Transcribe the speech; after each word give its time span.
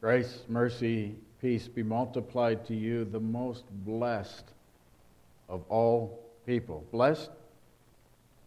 Grace, 0.00 0.44
mercy, 0.48 1.14
peace 1.40 1.68
be 1.68 1.82
multiplied 1.82 2.64
to 2.66 2.74
you, 2.74 3.04
the 3.04 3.20
most 3.20 3.64
blessed 3.84 4.44
of 5.48 5.62
all 5.68 6.24
people. 6.46 6.86
Blessed 6.90 7.30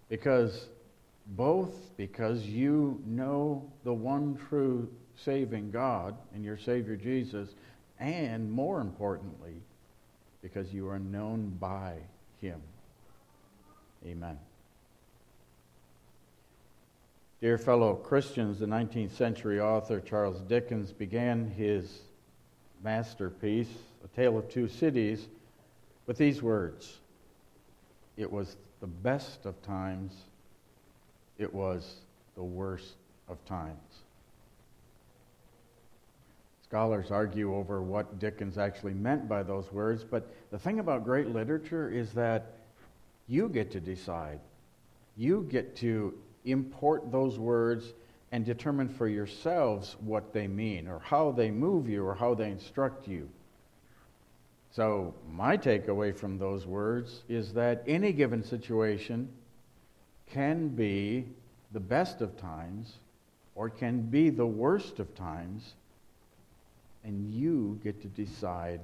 because 0.09 0.67
both 1.27 1.95
because 1.95 2.45
you 2.45 3.01
know 3.05 3.71
the 3.83 3.93
one 3.93 4.37
true 4.49 4.89
saving 5.15 5.71
God 5.71 6.15
and 6.33 6.43
your 6.43 6.57
Savior 6.57 6.95
Jesus, 6.95 7.49
and 7.99 8.51
more 8.51 8.81
importantly, 8.81 9.55
because 10.41 10.73
you 10.73 10.89
are 10.89 10.99
known 10.99 11.55
by 11.59 11.97
Him. 12.41 12.61
Amen. 14.05 14.37
Dear 17.43 17.57
fellow 17.57 17.95
Christians, 17.95 18.59
the 18.59 18.65
19th 18.67 19.11
century 19.17 19.59
author 19.59 19.99
Charles 19.99 20.39
Dickens 20.39 20.93
began 20.93 21.45
his 21.45 22.03
masterpiece, 22.81 23.67
A 24.01 24.07
Tale 24.15 24.37
of 24.37 24.47
Two 24.47 24.69
Cities, 24.69 25.27
with 26.07 26.17
these 26.17 26.41
words 26.41 26.99
It 28.15 28.31
was 28.31 28.55
the 28.79 28.87
best 28.87 29.45
of 29.45 29.61
times, 29.61 30.13
it 31.37 31.53
was 31.53 31.95
the 32.35 32.43
worst 32.43 32.93
of 33.27 33.43
times. 33.43 34.03
Scholars 36.63 37.11
argue 37.11 37.53
over 37.53 37.81
what 37.81 38.19
Dickens 38.19 38.57
actually 38.57 38.93
meant 38.93 39.27
by 39.27 39.43
those 39.43 39.69
words, 39.69 40.05
but 40.05 40.33
the 40.49 40.57
thing 40.57 40.79
about 40.79 41.03
great 41.03 41.27
literature 41.27 41.89
is 41.89 42.13
that 42.13 42.53
you 43.27 43.49
get 43.49 43.69
to 43.71 43.81
decide. 43.81 44.39
You 45.17 45.45
get 45.51 45.75
to 45.77 46.13
import 46.45 47.11
those 47.11 47.37
words 47.37 47.93
and 48.31 48.43
determine 48.45 48.89
for 48.89 49.07
yourselves 49.07 49.95
what 49.99 50.33
they 50.33 50.47
mean, 50.47 50.87
or 50.87 50.99
how 50.99 51.31
they 51.31 51.51
move 51.51 51.87
you, 51.87 52.05
or 52.05 52.15
how 52.15 52.33
they 52.33 52.49
instruct 52.49 53.07
you. 53.07 53.29
So, 54.71 55.13
my 55.31 55.55
takeaway 55.55 56.15
from 56.15 56.39
those 56.39 56.65
words 56.65 57.21
is 57.29 57.53
that 57.53 57.83
any 57.85 58.11
given 58.11 58.43
situation 58.43 59.29
can 60.31 60.69
be 60.69 61.25
the 61.73 61.79
best 61.79 62.21
of 62.21 62.35
times 62.37 62.97
or 63.55 63.69
can 63.69 64.01
be 64.01 64.29
the 64.31 64.45
worst 64.45 64.99
of 64.99 65.13
times, 65.13 65.73
and 67.03 67.31
you 67.31 67.79
get 67.83 68.01
to 68.01 68.07
decide 68.07 68.81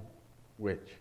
which. 0.58 0.98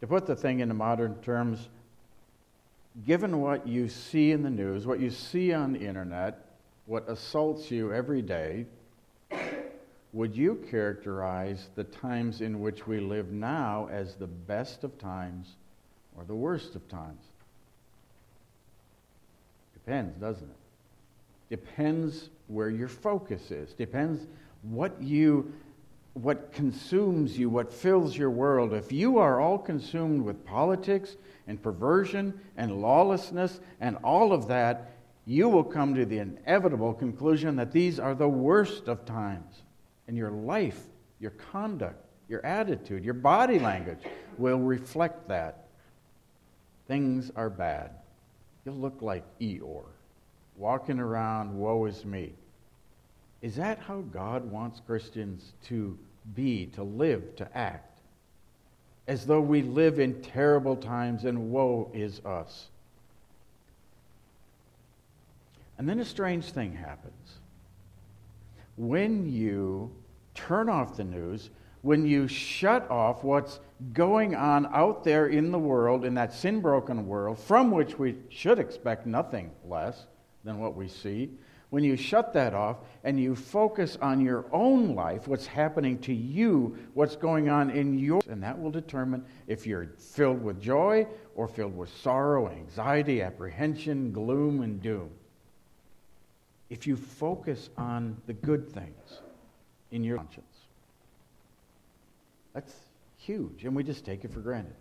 To 0.00 0.06
put 0.08 0.26
the 0.26 0.34
thing 0.34 0.60
into 0.60 0.74
modern 0.74 1.14
terms, 1.22 1.68
given 3.06 3.40
what 3.40 3.66
you 3.66 3.88
see 3.88 4.32
in 4.32 4.42
the 4.42 4.50
news, 4.50 4.86
what 4.86 5.00
you 5.00 5.10
see 5.10 5.52
on 5.52 5.72
the 5.72 5.80
internet, 5.80 6.46
what 6.86 7.08
assaults 7.08 7.70
you 7.70 7.92
every 7.92 8.22
day, 8.22 8.66
would 10.12 10.36
you 10.36 10.62
characterize 10.70 11.68
the 11.74 11.84
times 11.84 12.42
in 12.42 12.60
which 12.60 12.86
we 12.86 13.00
live 13.00 13.32
now 13.32 13.88
as 13.90 14.14
the 14.14 14.26
best 14.26 14.84
of 14.84 14.98
times 14.98 15.56
or 16.16 16.24
the 16.24 16.34
worst 16.34 16.74
of 16.74 16.86
times? 16.88 17.22
Depends, 19.72 20.14
doesn't 20.20 20.48
it? 20.48 20.56
Depends 21.48 22.28
where 22.48 22.68
your 22.68 22.88
focus 22.88 23.50
is. 23.50 23.72
Depends 23.72 24.26
what 24.62 25.00
you 25.02 25.52
what 26.14 26.52
consumes 26.52 27.38
you, 27.38 27.48
what 27.48 27.72
fills 27.72 28.16
your 28.16 28.30
world. 28.30 28.72
If 28.74 28.92
you 28.92 29.18
are 29.18 29.40
all 29.40 29.58
consumed 29.58 30.22
with 30.22 30.44
politics 30.44 31.16
and 31.46 31.62
perversion 31.62 32.38
and 32.56 32.82
lawlessness 32.82 33.60
and 33.80 33.96
all 34.04 34.32
of 34.32 34.48
that, 34.48 34.90
you 35.24 35.48
will 35.48 35.64
come 35.64 35.94
to 35.94 36.04
the 36.04 36.18
inevitable 36.18 36.92
conclusion 36.94 37.56
that 37.56 37.72
these 37.72 37.98
are 37.98 38.14
the 38.14 38.28
worst 38.28 38.88
of 38.88 39.04
times. 39.04 39.62
And 40.08 40.16
your 40.16 40.30
life, 40.30 40.80
your 41.20 41.30
conduct, 41.30 42.04
your 42.28 42.44
attitude, 42.44 43.04
your 43.04 43.14
body 43.14 43.58
language 43.58 44.00
will 44.36 44.58
reflect 44.58 45.28
that. 45.28 45.68
Things 46.88 47.30
are 47.36 47.48
bad. 47.48 47.92
You'll 48.64 48.76
look 48.76 49.00
like 49.00 49.24
Eeyore, 49.38 49.86
walking 50.56 50.98
around, 50.98 51.56
woe 51.56 51.86
is 51.86 52.04
me. 52.04 52.34
Is 53.42 53.56
that 53.56 53.80
how 53.80 54.02
God 54.12 54.50
wants 54.50 54.80
Christians 54.86 55.52
to 55.64 55.98
be, 56.34 56.66
to 56.66 56.84
live, 56.84 57.34
to 57.36 57.58
act? 57.58 58.00
As 59.08 59.26
though 59.26 59.40
we 59.40 59.62
live 59.62 59.98
in 59.98 60.22
terrible 60.22 60.76
times 60.76 61.24
and 61.24 61.50
woe 61.50 61.90
is 61.92 62.24
us. 62.24 62.68
And 65.76 65.88
then 65.88 65.98
a 65.98 66.04
strange 66.04 66.52
thing 66.52 66.72
happens. 66.72 67.38
When 68.76 69.30
you 69.30 69.90
turn 70.34 70.68
off 70.68 70.96
the 70.96 71.02
news, 71.02 71.50
when 71.82 72.06
you 72.06 72.28
shut 72.28 72.88
off 72.88 73.24
what's 73.24 73.58
going 73.92 74.36
on 74.36 74.66
out 74.66 75.02
there 75.02 75.26
in 75.26 75.50
the 75.50 75.58
world, 75.58 76.04
in 76.04 76.14
that 76.14 76.32
sin 76.32 76.60
broken 76.60 77.08
world, 77.08 77.40
from 77.40 77.72
which 77.72 77.98
we 77.98 78.16
should 78.28 78.60
expect 78.60 79.04
nothing 79.04 79.50
less 79.68 80.06
than 80.44 80.60
what 80.60 80.76
we 80.76 80.86
see, 80.86 81.30
when 81.72 81.82
you 81.82 81.96
shut 81.96 82.34
that 82.34 82.52
off 82.52 82.76
and 83.02 83.18
you 83.18 83.34
focus 83.34 83.96
on 84.02 84.20
your 84.20 84.44
own 84.52 84.94
life, 84.94 85.26
what's 85.26 85.46
happening 85.46 85.98
to 85.98 86.12
you, 86.12 86.76
what's 86.92 87.16
going 87.16 87.48
on 87.48 87.70
in 87.70 87.98
your 87.98 88.20
and 88.28 88.42
that 88.42 88.60
will 88.60 88.70
determine 88.70 89.24
if 89.46 89.66
you're 89.66 89.88
filled 89.96 90.42
with 90.42 90.60
joy 90.60 91.06
or 91.34 91.48
filled 91.48 91.74
with 91.74 91.88
sorrow, 91.88 92.50
anxiety, 92.50 93.22
apprehension, 93.22 94.12
gloom, 94.12 94.60
and 94.60 94.82
doom. 94.82 95.08
If 96.68 96.86
you 96.86 96.94
focus 96.94 97.70
on 97.78 98.20
the 98.26 98.34
good 98.34 98.68
things 98.68 99.20
in 99.92 100.04
your 100.04 100.18
conscience, 100.18 100.44
that's 102.52 102.74
huge, 103.16 103.64
and 103.64 103.74
we 103.74 103.82
just 103.82 104.04
take 104.04 104.26
it 104.26 104.30
for 104.30 104.40
granted. 104.40 104.74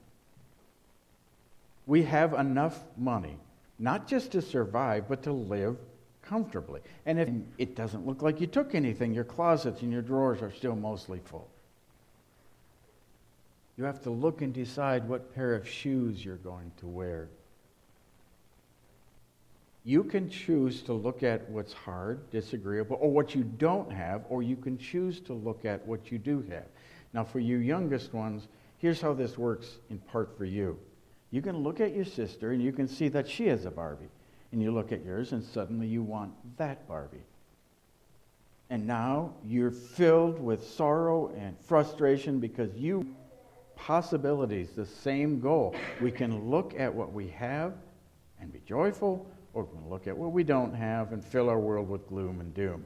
We 1.88 2.04
have 2.04 2.34
enough 2.34 2.84
money, 2.98 3.38
not 3.80 4.10
just 4.10 4.34
to 4.34 4.42
survive, 4.42 5.08
but 5.08 5.24
to 5.24 5.32
live 5.32 5.78
comfortably. 6.22 6.82
And 7.06 7.20
if 7.20 7.30
it 7.58 7.76
doesn't 7.76 8.06
look 8.06 8.22
like 8.22 8.40
you 8.40 8.48
took 8.48 8.76
anything, 8.76 9.14
your 9.14 9.24
closets 9.24 9.82
and 9.82 9.92
your 9.92 10.02
drawers 10.02 10.42
are 10.42 10.52
still 10.52 10.76
mostly 10.76 11.20
full. 11.26 11.50
You 13.78 13.84
have 13.86 14.02
to 14.04 14.10
look 14.10 14.42
and 14.42 14.54
decide 14.54 15.08
what 15.08 15.34
pair 15.34 15.56
of 15.56 15.68
shoes 15.68 16.24
you're 16.24 16.36
going 16.36 16.72
to 16.78 16.88
wear. 16.88 17.30
You 19.84 20.04
can 20.04 20.30
choose 20.30 20.84
to 20.84 20.94
look 20.94 21.24
at 21.24 21.50
what's 21.50 21.74
hard, 21.74 22.30
disagreeable, 22.30 22.98
or 23.02 23.12
what 23.12 23.34
you 23.34 23.44
don't 23.44 23.92
have, 23.92 24.24
or 24.30 24.44
you 24.44 24.56
can 24.56 24.78
choose 24.78 25.20
to 25.22 25.34
look 25.34 25.66
at 25.66 25.86
what 25.88 26.12
you 26.12 26.20
do 26.20 26.46
have. 26.50 26.68
Now, 27.14 27.24
for 27.24 27.40
you 27.40 27.58
youngest 27.58 28.14
ones, 28.14 28.48
here's 28.78 29.02
how 29.02 29.14
this 29.14 29.38
works 29.38 29.80
in 29.90 29.98
part 29.98 30.38
for 30.38 30.46
you. 30.46 30.78
You 31.32 31.42
can 31.42 31.58
look 31.58 31.80
at 31.80 31.96
your 31.96 32.06
sister 32.06 32.52
and 32.52 32.62
you 32.62 32.72
can 32.72 32.88
see 32.88 33.08
that 33.10 33.28
she 33.28 33.48
has 33.48 33.66
a 33.66 33.72
Barbie 33.72 34.10
and 34.52 34.62
you 34.62 34.72
look 34.72 34.92
at 34.92 35.04
yours, 35.06 35.32
and 35.32 35.44
suddenly 35.44 35.88
you 35.88 36.04
want 36.04 36.34
that 36.58 36.88
Barbie. 36.88 37.24
And 38.70 38.88
now 38.88 39.34
you're 39.46 39.72
filled 39.72 40.40
with 40.40 40.66
sorrow 40.66 41.34
and 41.38 41.58
frustration 41.60 42.40
because 42.40 42.74
you 42.76 43.16
possibilities, 43.76 44.70
the 44.76 44.86
same 44.86 45.40
goal. 45.40 45.76
We 46.00 46.12
can 46.12 46.50
look 46.50 46.74
at 46.80 46.94
what 46.94 47.12
we 47.12 47.30
have 47.30 47.74
and 48.40 48.54
be 48.54 48.62
joyful, 48.66 49.28
or 49.54 49.64
we 49.64 49.78
can 49.78 49.90
look 49.90 50.08
at 50.08 50.16
what 50.16 50.32
we 50.32 50.44
don't 50.44 50.74
have 50.74 51.14
and 51.14 51.24
fill 51.24 51.50
our 51.50 51.60
world 51.60 51.90
with 51.90 52.08
gloom 52.08 52.40
and 52.40 52.54
doom. 52.54 52.86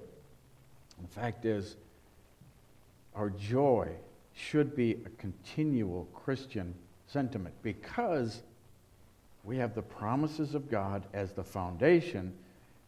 The 1.01 1.07
fact 1.07 1.45
is, 1.45 1.75
our 3.13 3.29
joy 3.29 3.89
should 4.33 4.75
be 4.75 4.91
a 5.05 5.09
continual 5.17 6.05
Christian 6.13 6.73
sentiment 7.07 7.53
because 7.61 8.43
we 9.45 9.57
have 9.57 9.75
the 9.75 9.81
promises 9.81 10.55
of 10.55 10.69
God 10.69 11.05
as 11.13 11.31
the 11.31 11.43
foundation, 11.43 12.33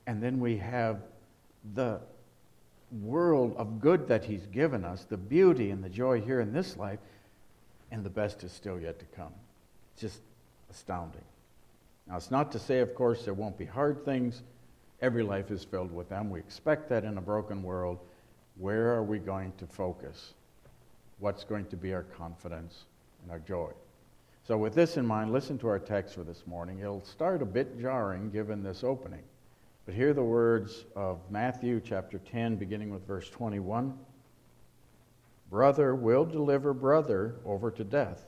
and 0.07 0.21
then 0.21 0.39
we 0.39 0.57
have 0.57 1.01
the 1.75 1.99
world 3.01 3.55
of 3.57 3.79
good 3.79 4.07
that 4.07 4.25
He's 4.25 4.47
given 4.47 4.83
us, 4.83 5.03
the 5.03 5.17
beauty 5.17 5.69
and 5.69 5.83
the 5.83 5.89
joy 5.89 6.19
here 6.19 6.39
in 6.39 6.53
this 6.53 6.77
life, 6.77 6.99
and 7.91 8.03
the 8.03 8.09
best 8.09 8.43
is 8.43 8.51
still 8.51 8.79
yet 8.79 8.99
to 8.99 9.05
come. 9.05 9.33
Just 9.97 10.21
astounding. 10.69 11.21
Now, 12.07 12.17
it's 12.17 12.31
not 12.31 12.51
to 12.53 12.59
say, 12.59 12.79
of 12.79 12.95
course, 12.95 13.23
there 13.23 13.33
won't 13.33 13.57
be 13.57 13.65
hard 13.65 14.03
things. 14.05 14.41
Every 15.01 15.23
life 15.23 15.51
is 15.51 15.63
filled 15.63 15.91
with 15.91 16.09
them. 16.09 16.29
We 16.29 16.39
expect 16.39 16.89
that 16.89 17.03
in 17.03 17.17
a 17.17 17.21
broken 17.21 17.61
world. 17.61 17.99
Where 18.57 18.93
are 18.93 19.03
we 19.03 19.19
going 19.19 19.53
to 19.57 19.67
focus? 19.67 20.33
What's 21.19 21.43
going 21.43 21.65
to 21.67 21.75
be 21.75 21.93
our 21.93 22.03
confidence 22.03 22.85
and 23.21 23.31
our 23.31 23.39
joy? 23.39 23.71
So, 24.47 24.57
with 24.57 24.73
this 24.75 24.95
in 24.95 25.05
mind, 25.05 25.33
listen 25.33 25.57
to 25.57 25.67
our 25.67 25.77
text 25.77 26.15
for 26.15 26.23
this 26.23 26.47
morning. 26.47 26.79
It'll 26.79 27.03
start 27.03 27.41
a 27.41 27.45
bit 27.45 27.81
jarring 27.81 28.31
given 28.31 28.63
this 28.63 28.81
opening. 28.81 29.23
But 29.85 29.93
hear 29.93 30.13
the 30.13 30.23
words 30.23 30.85
of 30.95 31.19
Matthew 31.29 31.81
chapter 31.83 32.17
10, 32.17 32.55
beginning 32.55 32.89
with 32.89 33.05
verse 33.05 33.29
21. 33.29 33.93
Brother 35.49 35.95
will 35.95 36.23
deliver 36.23 36.73
brother 36.73 37.35
over 37.43 37.69
to 37.71 37.83
death, 37.83 38.25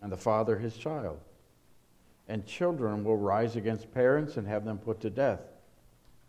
and 0.00 0.12
the 0.12 0.16
father 0.16 0.56
his 0.60 0.76
child. 0.76 1.18
And 2.28 2.46
children 2.46 3.02
will 3.02 3.16
rise 3.16 3.56
against 3.56 3.92
parents 3.92 4.36
and 4.36 4.46
have 4.46 4.64
them 4.64 4.78
put 4.78 5.00
to 5.00 5.10
death. 5.10 5.40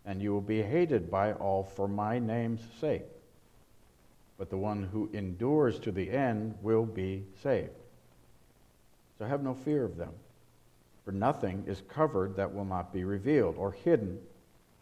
and 0.04 0.20
you 0.20 0.32
will 0.32 0.40
be 0.40 0.60
hated 0.60 1.08
by 1.08 1.32
all 1.34 1.62
for 1.62 1.86
my 1.86 2.18
name's 2.18 2.62
sake. 2.80 3.06
But 4.38 4.50
the 4.50 4.56
one 4.56 4.82
who 4.82 5.08
endures 5.12 5.78
to 5.80 5.92
the 5.92 6.10
end 6.10 6.56
will 6.60 6.84
be 6.84 7.24
saved. 7.42 7.83
So 9.18 9.24
have 9.24 9.42
no 9.42 9.54
fear 9.54 9.84
of 9.84 9.96
them, 9.96 10.12
for 11.04 11.12
nothing 11.12 11.64
is 11.66 11.82
covered 11.88 12.36
that 12.36 12.52
will 12.52 12.64
not 12.64 12.92
be 12.92 13.04
revealed, 13.04 13.56
or 13.56 13.72
hidden 13.72 14.18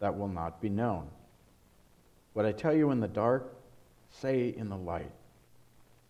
that 0.01 0.17
will 0.17 0.29
not 0.29 0.61
be 0.61 0.69
known. 0.69 1.09
What 2.33 2.47
I 2.47 2.53
tell 2.53 2.75
you 2.75 2.91
in 2.91 3.01
the 3.01 3.09
dark, 3.09 3.55
say 4.11 4.55
in 4.57 4.69
the 4.69 4.77
light. 4.77 5.13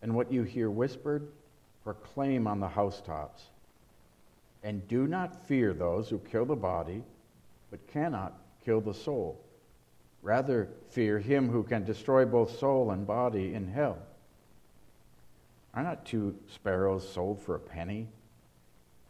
And 0.03 0.15
what 0.15 0.33
you 0.33 0.43
hear 0.43 0.71
whispered, 0.71 1.29
proclaim 1.85 2.47
on 2.47 2.61
the 2.61 2.69
housetops. 2.69 3.43
And 4.63 4.87
do 4.87 5.07
not 5.07 5.47
fear 5.47 5.75
those 5.75 6.09
who 6.09 6.19
kill 6.19 6.45
the 6.45 6.57
body, 6.57 7.03
but 7.71 7.87
cannot 7.89 8.35
kill 8.65 8.81
the 8.81 8.95
soul. 8.95 9.41
Rather, 10.23 10.69
fear 10.91 11.19
him 11.19 11.49
who 11.49 11.65
can 11.65 11.85
destroy 11.85 12.25
both 12.25 12.57
soul 12.59 12.93
and 12.93 13.07
body 13.07 13.55
in 13.55 13.67
hell. 13.67 13.99
Are 15.75 15.83
not 15.83 16.05
two 16.05 16.37
sparrows 16.49 17.09
sold 17.09 17.41
for 17.41 17.55
a 17.55 17.61
penny? 17.61 18.09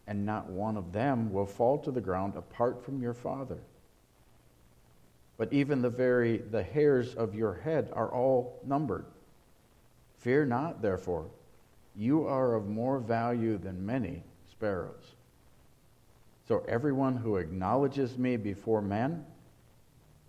And 0.06 0.26
not 0.26 0.48
one 0.48 0.76
of 0.76 0.92
them 0.92 1.32
will 1.32 1.46
fall 1.46 1.78
to 1.78 1.90
the 1.90 2.00
ground 2.00 2.34
apart 2.36 2.84
from 2.84 3.00
your 3.00 3.14
Father. 3.14 3.58
But 5.36 5.52
even 5.52 5.82
the 5.82 5.90
very 5.90 6.38
the 6.38 6.62
hairs 6.62 7.14
of 7.14 7.34
your 7.34 7.54
head 7.54 7.90
are 7.92 8.12
all 8.12 8.60
numbered. 8.64 9.06
Fear 10.18 10.46
not, 10.46 10.82
therefore, 10.82 11.26
you 11.96 12.26
are 12.26 12.54
of 12.54 12.68
more 12.68 13.00
value 13.00 13.58
than 13.58 13.84
many 13.84 14.22
sparrows. 14.50 15.14
So 16.46 16.64
everyone 16.68 17.16
who 17.16 17.36
acknowledges 17.36 18.18
me 18.18 18.36
before 18.36 18.82
men, 18.82 19.24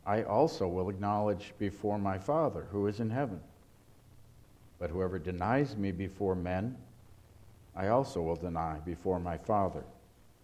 I 0.05 0.23
also 0.23 0.67
will 0.67 0.89
acknowledge 0.89 1.53
before 1.57 1.97
my 1.97 2.17
Father 2.17 2.67
who 2.71 2.87
is 2.87 2.99
in 2.99 3.09
heaven. 3.09 3.39
But 4.83 4.91
whoever 4.91 5.17
denies 5.17 5.77
me 5.77 5.93
before 5.93 6.35
men, 6.35 6.75
I 7.73 7.87
also 7.87 8.21
will 8.21 8.35
deny 8.35 8.79
before 8.83 9.17
my 9.17 9.37
Father 9.37 9.85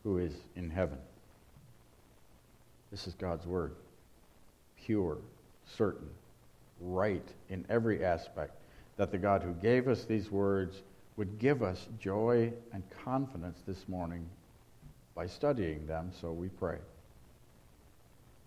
who 0.02 0.18
is 0.18 0.34
in 0.56 0.70
heaven. 0.70 0.98
This 2.90 3.06
is 3.06 3.16
God's 3.16 3.46
word. 3.46 3.76
Pure, 4.78 5.18
certain, 5.66 6.08
right 6.80 7.28
in 7.50 7.66
every 7.68 8.06
aspect. 8.06 8.54
That 8.96 9.12
the 9.12 9.18
God 9.18 9.44
who 9.44 9.52
gave 9.52 9.90
us 9.90 10.06
these 10.06 10.32
words 10.32 10.84
would 11.18 11.38
give 11.38 11.62
us 11.62 11.90
joy 12.00 12.54
and 12.72 12.82
confidence 13.04 13.60
this 13.68 13.90
morning 13.90 14.26
by 15.16 15.28
studying 15.28 15.86
them, 15.86 16.14
so 16.22 16.32
we 16.32 16.48
pray. 16.48 16.78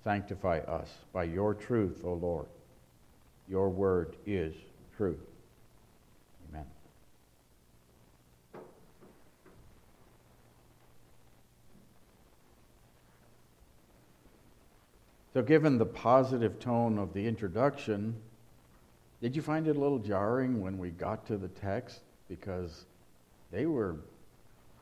Sanctify 0.03 0.61
us 0.61 0.89
by 1.13 1.25
your 1.25 1.53
truth, 1.53 2.01
O 2.03 2.15
Lord. 2.15 2.47
Your 3.47 3.69
word 3.69 4.17
is 4.25 4.55
truth. 4.97 5.19
Amen. 6.53 6.67
So, 15.33 15.41
given 15.41 15.79
the 15.79 15.87
positive 15.87 16.59
tone 16.59 16.99
of 16.99 17.15
the 17.15 17.27
introduction, 17.27 18.15
did 19.23 19.35
you 19.35 19.41
find 19.41 19.67
it 19.67 19.77
a 19.77 19.81
little 19.81 19.99
jarring 19.99 20.61
when 20.61 20.77
we 20.77 20.91
got 20.91 21.27
to 21.29 21.39
the 21.39 21.49
text? 21.49 22.01
Because 22.29 22.85
they 23.51 23.65
were 23.65 23.97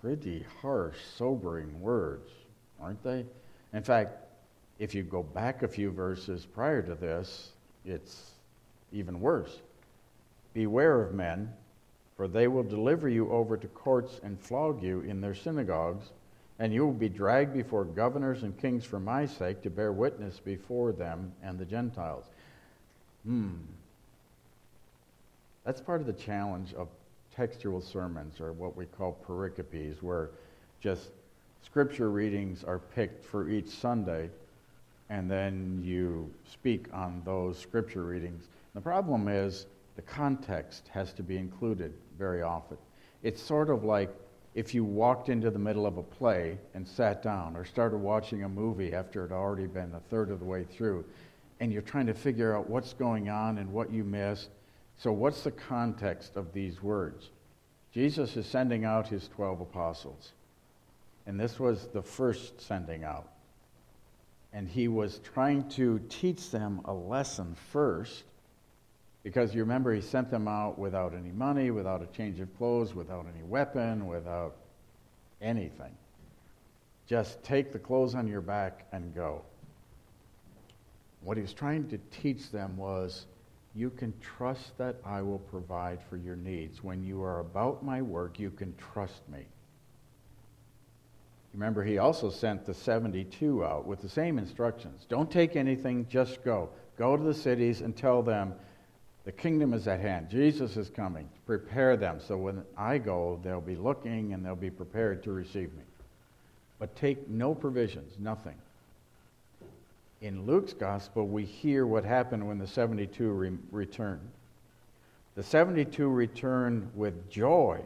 pretty 0.00 0.44
harsh, 0.60 0.96
sobering 1.16 1.80
words, 1.80 2.30
aren't 2.80 3.02
they? 3.04 3.24
In 3.72 3.82
fact, 3.84 4.16
if 4.80 4.94
you 4.94 5.04
go 5.04 5.22
back 5.22 5.62
a 5.62 5.68
few 5.68 5.92
verses 5.92 6.46
prior 6.46 6.82
to 6.82 6.94
this, 6.96 7.50
it's 7.84 8.30
even 8.92 9.20
worse. 9.20 9.60
Beware 10.52 11.00
of 11.00 11.14
men, 11.14 11.52
for 12.16 12.26
they 12.26 12.48
will 12.48 12.64
deliver 12.64 13.08
you 13.08 13.30
over 13.30 13.56
to 13.56 13.68
courts 13.68 14.20
and 14.24 14.40
flog 14.40 14.82
you 14.82 15.02
in 15.02 15.20
their 15.20 15.34
synagogues, 15.34 16.10
and 16.60 16.72
you 16.72 16.84
will 16.84 16.92
be 16.92 17.08
dragged 17.08 17.54
before 17.54 17.84
governors 17.84 18.42
and 18.42 18.56
kings 18.60 18.84
for 18.84 19.00
my 19.00 19.26
sake 19.26 19.62
to 19.62 19.70
bear 19.70 19.92
witness 19.92 20.38
before 20.38 20.92
them 20.92 21.32
and 21.42 21.58
the 21.58 21.64
Gentiles. 21.64 22.26
Hmm. 23.24 23.54
That's 25.64 25.80
part 25.80 26.02
of 26.02 26.06
the 26.06 26.12
challenge 26.12 26.74
of 26.74 26.88
textual 27.34 27.80
sermons, 27.80 28.40
or 28.40 28.52
what 28.52 28.76
we 28.76 28.84
call 28.84 29.18
pericopes, 29.26 30.02
where 30.02 30.30
just 30.80 31.08
scripture 31.64 32.10
readings 32.10 32.62
are 32.62 32.78
picked 32.78 33.24
for 33.24 33.48
each 33.48 33.68
Sunday 33.68 34.28
and 35.08 35.28
then 35.28 35.82
you 35.84 36.30
speak 36.50 36.86
on 36.92 37.20
those 37.24 37.58
scripture 37.58 38.04
readings. 38.04 38.44
The 38.74 38.80
problem 38.80 39.28
is 39.28 39.66
the 39.96 40.02
context 40.02 40.88
has 40.92 41.12
to 41.14 41.22
be 41.22 41.36
included 41.36 41.92
very 42.16 42.42
often. 42.42 42.78
It's 43.22 43.42
sort 43.42 43.70
of 43.70 43.82
like 43.82 44.14
if 44.54 44.74
you 44.74 44.84
walked 44.84 45.28
into 45.28 45.50
the 45.50 45.58
middle 45.58 45.86
of 45.86 45.96
a 45.96 46.02
play 46.02 46.58
and 46.74 46.86
sat 46.86 47.22
down, 47.22 47.56
or 47.56 47.64
started 47.64 47.98
watching 47.98 48.44
a 48.44 48.48
movie 48.48 48.92
after 48.92 49.24
it 49.24 49.30
had 49.30 49.36
already 49.36 49.66
been 49.66 49.92
a 49.94 50.00
third 50.10 50.30
of 50.30 50.38
the 50.38 50.44
way 50.44 50.64
through, 50.64 51.04
and 51.60 51.72
you're 51.72 51.82
trying 51.82 52.06
to 52.06 52.14
figure 52.14 52.56
out 52.56 52.68
what's 52.68 52.92
going 52.94 53.28
on 53.28 53.58
and 53.58 53.72
what 53.72 53.92
you 53.92 54.02
missed. 54.02 54.50
So, 54.96 55.12
what's 55.12 55.42
the 55.42 55.50
context 55.50 56.36
of 56.36 56.52
these 56.52 56.82
words? 56.82 57.30
Jesus 57.92 58.36
is 58.36 58.46
sending 58.46 58.84
out 58.84 59.08
his 59.08 59.28
12 59.28 59.60
apostles, 59.60 60.32
and 61.26 61.38
this 61.38 61.58
was 61.58 61.88
the 61.92 62.02
first 62.02 62.60
sending 62.60 63.04
out 63.04 63.28
and 64.52 64.68
he 64.68 64.88
was 64.88 65.20
trying 65.20 65.68
to 65.70 66.00
teach 66.08 66.50
them 66.50 66.80
a 66.84 66.92
lesson 66.92 67.54
first 67.72 68.24
because 69.22 69.54
you 69.54 69.60
remember 69.60 69.92
he 69.94 70.00
sent 70.00 70.30
them 70.30 70.48
out 70.48 70.78
without 70.78 71.14
any 71.14 71.30
money, 71.30 71.70
without 71.70 72.02
a 72.02 72.06
change 72.06 72.40
of 72.40 72.56
clothes, 72.56 72.94
without 72.94 73.26
any 73.34 73.42
weapon, 73.42 74.06
without 74.06 74.56
anything. 75.40 75.94
Just 77.06 77.42
take 77.42 77.72
the 77.72 77.78
clothes 77.78 78.14
on 78.14 78.26
your 78.26 78.40
back 78.40 78.86
and 78.92 79.14
go. 79.14 79.42
What 81.22 81.36
he 81.36 81.42
was 81.42 81.52
trying 81.52 81.88
to 81.88 81.98
teach 82.10 82.50
them 82.50 82.76
was 82.76 83.26
you 83.74 83.90
can 83.90 84.14
trust 84.20 84.76
that 84.78 84.96
I 85.04 85.22
will 85.22 85.38
provide 85.38 86.00
for 86.08 86.16
your 86.16 86.36
needs. 86.36 86.82
When 86.82 87.04
you 87.04 87.22
are 87.22 87.40
about 87.40 87.84
my 87.84 88.00
work, 88.00 88.38
you 88.38 88.50
can 88.50 88.74
trust 88.76 89.28
me. 89.28 89.46
Remember, 91.52 91.82
he 91.82 91.98
also 91.98 92.30
sent 92.30 92.64
the 92.64 92.74
72 92.74 93.64
out 93.64 93.86
with 93.86 94.00
the 94.00 94.08
same 94.08 94.38
instructions. 94.38 95.04
Don't 95.08 95.30
take 95.30 95.56
anything, 95.56 96.06
just 96.08 96.44
go. 96.44 96.70
Go 96.96 97.16
to 97.16 97.22
the 97.22 97.34
cities 97.34 97.80
and 97.80 97.96
tell 97.96 98.22
them 98.22 98.54
the 99.30 99.36
kingdom 99.36 99.74
is 99.74 99.86
at 99.86 100.00
hand. 100.00 100.28
Jesus 100.28 100.76
is 100.76 100.90
coming. 100.90 101.28
Prepare 101.46 101.96
them 101.96 102.18
so 102.18 102.36
when 102.36 102.64
I 102.76 102.98
go, 102.98 103.38
they'll 103.44 103.60
be 103.60 103.76
looking 103.76 104.32
and 104.32 104.44
they'll 104.44 104.56
be 104.56 104.70
prepared 104.70 105.22
to 105.22 105.30
receive 105.30 105.72
me. 105.74 105.84
But 106.80 106.96
take 106.96 107.28
no 107.28 107.54
provisions, 107.54 108.14
nothing. 108.18 108.56
In 110.20 110.46
Luke's 110.46 110.72
gospel, 110.72 111.28
we 111.28 111.44
hear 111.44 111.86
what 111.86 112.04
happened 112.04 112.48
when 112.48 112.58
the 112.58 112.66
72 112.66 113.30
re- 113.30 113.56
returned. 113.70 114.28
The 115.36 115.44
72 115.44 116.08
returned 116.08 116.90
with 116.96 117.30
joy, 117.30 117.82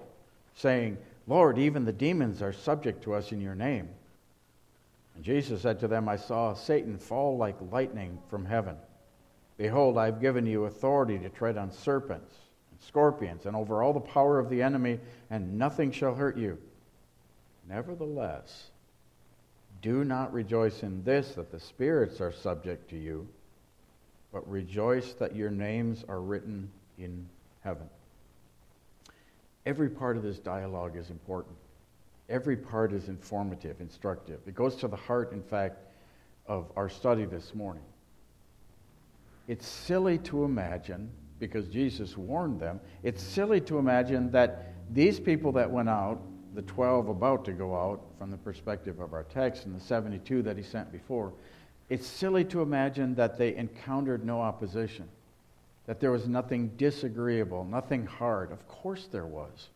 saying, 0.55 0.97
Lord, 1.27 1.59
even 1.59 1.85
the 1.85 1.93
demons 1.93 2.41
are 2.41 2.55
subject 2.55 3.05
to 3.05 3.13
us 3.13 3.33
in 3.33 3.43
your 3.43 3.55
name. 3.55 3.91
And 5.15 5.23
Jesus 5.23 5.61
said 5.61 5.79
to 5.81 5.89
them, 5.89 6.09
I 6.09 6.17
saw 6.17 6.55
Satan 6.55 6.97
fall 6.97 7.37
like 7.37 7.57
lightning 7.71 8.19
from 8.31 8.47
heaven. 8.47 8.77
Behold, 9.57 9.97
I 9.99 10.07
have 10.07 10.21
given 10.21 10.47
you 10.47 10.65
authority 10.65 11.19
to 11.19 11.29
tread 11.29 11.57
on 11.57 11.71
serpents 11.71 12.35
and 12.71 12.81
scorpions 12.81 13.47
and 13.47 13.55
over 13.55 13.83
all 13.83 13.93
the 13.93 14.01
power 14.01 14.39
of 14.39 14.51
the 14.51 14.63
enemy, 14.63 14.99
and 15.31 15.59
nothing 15.59 15.93
shall 15.93 16.15
hurt 16.15 16.37
you. 16.37 16.59
Nevertheless, 17.69 18.71
do 19.81 20.05
not 20.05 20.33
rejoice 20.33 20.83
in 20.83 21.05
this 21.05 21.35
that 21.35 21.53
the 21.53 21.61
spirits 21.61 22.21
are 22.21 22.33
subject 22.33 22.91
to 22.91 22.97
you, 22.97 23.29
but 24.33 24.49
rejoice 24.51 25.13
that 25.15 25.37
your 25.37 25.51
names 25.51 26.05
are 26.09 26.21
written 26.21 26.71
in 26.99 27.29
heaven. 27.63 27.89
Every 29.67 29.89
part 29.89 30.17
of 30.17 30.23
this 30.23 30.39
dialogue 30.39 30.97
is 30.97 31.11
important. 31.11 31.57
Every 32.29 32.57
part 32.57 32.93
is 32.93 33.09
informative, 33.09 33.81
instructive. 33.81 34.41
It 34.47 34.55
goes 34.55 34.77
to 34.77 34.89
the 34.89 34.97
heart, 34.97 35.33
in 35.33 35.43
fact, 35.43 35.79
of 36.47 36.71
our 36.77 36.89
study 36.89 37.25
this 37.25 37.55
morning. 37.55 37.85
It's 39.49 39.67
silly 39.67 40.19
to 40.19 40.45
imagine, 40.45 41.11
because 41.39 41.69
Jesus 41.69 42.17
warned 42.17 42.61
them, 42.61 42.81
it's 43.03 43.23
silly 43.23 43.61
to 43.63 43.79
imagine 43.79 44.31
that 44.31 44.73
these 44.93 45.21
people 45.21 45.53
that 45.53 45.71
went 45.71 45.89
out, 45.89 46.21
the 46.55 46.63
12 46.63 47.09
about 47.09 47.45
to 47.47 47.53
go 47.53 47.77
out 47.77 48.01
from 48.19 48.31
the 48.31 48.37
perspective 48.37 49.01
of 49.01 49.13
our 49.13 49.25
text, 49.25 49.67
and 49.67 49.75
the 49.75 49.81
72 49.81 50.43
that 50.43 50.57
he 50.57 50.63
sent 50.63 50.91
before, 50.93 51.33
it's 51.89 52.07
silly 52.07 52.45
to 52.45 52.63
imagine 52.63 53.15
that 53.17 53.37
they 53.37 53.55
encountered 53.57 54.25
no 54.25 54.41
opposition 54.41 55.09
that 55.87 56.01
there 56.01 56.11
was 56.11 56.27
nothing 56.27 56.69
disagreeable, 56.77 57.65
nothing 57.65 58.07
hard. 58.07 58.53
Of 58.53 58.67
course 58.69 59.07
there 59.11 59.27
was. 59.27 59.69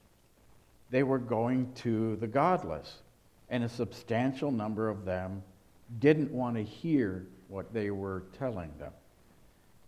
They 0.90 1.02
were 1.02 1.18
going 1.18 1.72
to 1.76 2.16
the 2.16 2.26
godless, 2.26 3.02
and 3.50 3.62
a 3.62 3.68
substantial 3.68 4.50
number 4.50 4.88
of 4.88 5.04
them 5.04 5.42
didn't 5.98 6.30
want 6.30 6.56
to 6.56 6.62
hear 6.62 7.26
what 7.48 7.72
they 7.74 7.90
were 7.90 8.24
telling 8.38 8.72
them. 8.78 8.92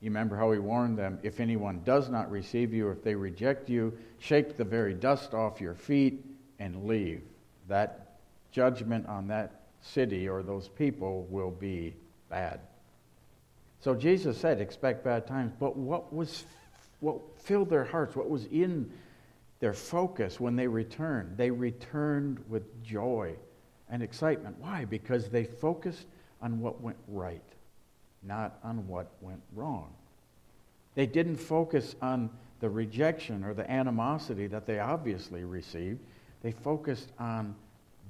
You 0.00 0.08
remember 0.10 0.36
how 0.36 0.50
he 0.52 0.58
warned 0.58 0.98
them 0.98 1.18
if 1.22 1.40
anyone 1.40 1.82
does 1.84 2.08
not 2.08 2.30
receive 2.30 2.72
you, 2.72 2.90
if 2.90 3.02
they 3.02 3.14
reject 3.14 3.68
you, 3.68 3.96
shake 4.18 4.56
the 4.56 4.64
very 4.64 4.94
dust 4.94 5.34
off 5.34 5.60
your 5.60 5.74
feet 5.74 6.24
and 6.58 6.86
leave. 6.86 7.22
That 7.68 8.18
judgment 8.50 9.06
on 9.06 9.28
that 9.28 9.60
city 9.80 10.28
or 10.28 10.42
those 10.42 10.68
people 10.68 11.26
will 11.30 11.50
be 11.50 11.94
bad. 12.28 12.60
So 13.80 13.94
Jesus 13.94 14.38
said, 14.38 14.60
expect 14.60 15.04
bad 15.04 15.26
times. 15.26 15.52
But 15.58 15.76
what 15.76 16.12
was 16.12 16.44
what 17.00 17.18
filled 17.38 17.70
their 17.70 17.84
hearts, 17.84 18.14
what 18.14 18.28
was 18.28 18.44
in 18.46 18.90
their 19.58 19.72
focus 19.72 20.38
when 20.38 20.54
they 20.54 20.66
returned? 20.66 21.36
They 21.36 21.50
returned 21.50 22.42
with 22.48 22.82
joy 22.82 23.34
and 23.90 24.02
excitement. 24.02 24.56
Why? 24.58 24.84
Because 24.84 25.28
they 25.28 25.44
focused 25.44 26.06
on 26.42 26.60
what 26.60 26.80
went 26.80 26.98
right, 27.08 27.42
not 28.22 28.58
on 28.62 28.86
what 28.86 29.10
went 29.20 29.40
wrong. 29.54 29.88
They 30.94 31.06
didn't 31.06 31.36
focus 31.36 31.94
on 32.02 32.30
the 32.60 32.68
rejection 32.68 33.44
or 33.44 33.54
the 33.54 33.70
animosity 33.70 34.46
that 34.48 34.66
they 34.66 34.78
obviously 34.78 35.44
received. 35.44 36.00
They 36.42 36.52
focused 36.52 37.12
on 37.18 37.54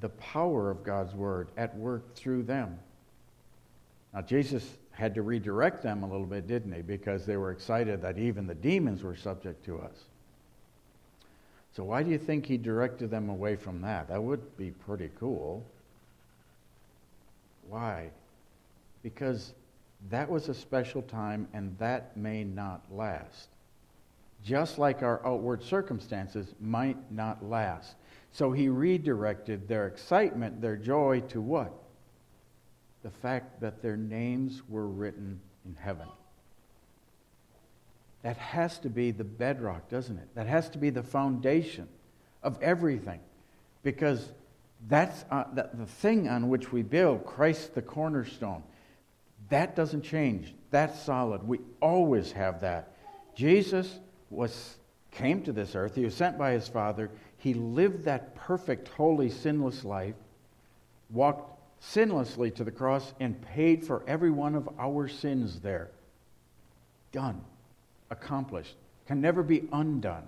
the 0.01 0.09
power 0.11 0.71
of 0.71 0.83
God's 0.83 1.15
word 1.15 1.49
at 1.57 1.77
work 1.77 2.15
through 2.15 2.45
them. 2.45 2.79
Now, 4.13 4.23
Jesus 4.23 4.69
had 4.93 5.15
to 5.15 5.23
redirect 5.23 5.83
them 5.83 6.03
a 6.03 6.11
little 6.11 6.27
bit, 6.27 6.47
didn't 6.47 6.73
he? 6.73 6.83
Because 6.83 7.25
they 7.25 7.37
were 7.37 7.53
excited 7.53 8.03
that 8.03 8.19
even 8.19 8.47
the 8.47 8.55
demons 8.55 9.03
were 9.03 9.15
subject 9.15 9.65
to 9.67 9.79
us. 9.79 10.05
So, 11.73 11.85
why 11.85 12.03
do 12.03 12.11
you 12.11 12.19
think 12.19 12.47
he 12.47 12.57
directed 12.57 13.11
them 13.11 13.29
away 13.29 13.55
from 13.55 13.81
that? 13.83 14.09
That 14.09 14.23
would 14.23 14.57
be 14.57 14.73
pretty 14.73 15.11
cool. 15.21 15.65
Why? 17.69 18.11
Because 19.05 19.53
that 20.09 20.31
was 20.31 20.49
a 20.49 20.55
special 20.55 21.03
time 21.03 21.47
and 21.53 21.77
that 21.79 22.17
may 22.17 22.45
not 22.45 22.83
last. 22.91 23.49
Just 24.43 24.79
like 24.79 25.03
our 25.03 25.25
outward 25.27 25.63
circumstances 25.63 26.55
might 26.61 26.97
not 27.13 27.45
last. 27.45 27.95
So 28.33 28.53
he 28.53 28.69
redirected 28.69 29.69
their 29.69 29.87
excitement, 29.87 30.61
their 30.61 30.77
joy 30.77 31.21
to 31.29 31.41
what? 31.41 31.73
The 33.03 33.11
fact 33.11 33.61
that 33.61 33.83
their 33.83 33.97
names 33.97 34.63
were 34.69 34.87
written 34.87 35.41
in 35.67 35.75
heaven. 35.75 36.07
That 38.23 38.37
has 38.37 38.79
to 38.81 38.91
be 38.91 39.11
the 39.11 39.25
bedrock, 39.25 39.89
doesn't 39.89 40.19
it? 40.19 40.29
That 40.35 40.47
has 40.47 40.69
to 40.71 40.79
be 40.79 40.91
the 40.91 41.03
foundation 41.03 41.89
of 42.43 42.61
everything. 42.63 43.21
Because 43.83 44.31
that's 44.89 45.25
uh, 45.31 45.45
the, 45.55 45.71
the 45.75 45.87
thing 45.87 46.29
on 46.29 46.49
which 46.49 46.73
we 46.73 46.83
build, 46.83 47.27
Christ 47.27 47.75
the 47.75 47.83
cornerstone. 47.83 48.63
That 49.51 49.77
doesn't 49.77 50.03
change. 50.03 50.55
That's 50.71 50.99
solid. 51.03 51.47
We 51.47 51.61
always 51.81 52.33
have 52.33 52.63
that. 52.63 52.97
Jesus 53.35 53.99
was 54.31 54.77
came 55.11 55.43
to 55.43 55.53
this 55.53 55.75
earth. 55.75 55.97
He 55.97 56.05
was 56.05 56.15
sent 56.15 56.39
by 56.39 56.53
his 56.53 56.69
Father. 56.69 57.11
He 57.39 57.55
lived 57.55 58.05
that 58.05 58.37
perfect, 58.37 58.89
holy, 58.89 59.29
sinless 59.29 59.85
life, 59.85 60.15
walked 61.11 61.59
sinlessly 61.83 62.55
to 62.55 62.65
the 62.65 62.71
cross, 62.71 63.13
and 63.19 63.41
paid 63.41 63.85
for 63.85 64.05
every 64.07 64.31
one 64.31 64.55
of 64.55 64.69
our 64.79 65.09
sins 65.09 65.61
there. 65.61 65.91
Done. 67.11 67.41
Accomplished. 68.11 68.77
Can 69.07 69.21
never 69.21 69.43
be 69.43 69.69
undone. 69.73 70.27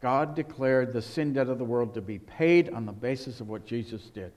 God 0.00 0.34
declared 0.34 0.92
the 0.92 1.02
sin 1.02 1.34
debt 1.34 1.48
of 1.48 1.58
the 1.58 1.64
world 1.64 1.94
to 1.94 2.00
be 2.00 2.18
paid 2.18 2.70
on 2.70 2.86
the 2.86 2.92
basis 2.92 3.40
of 3.40 3.48
what 3.48 3.66
Jesus 3.66 4.02
did. 4.10 4.32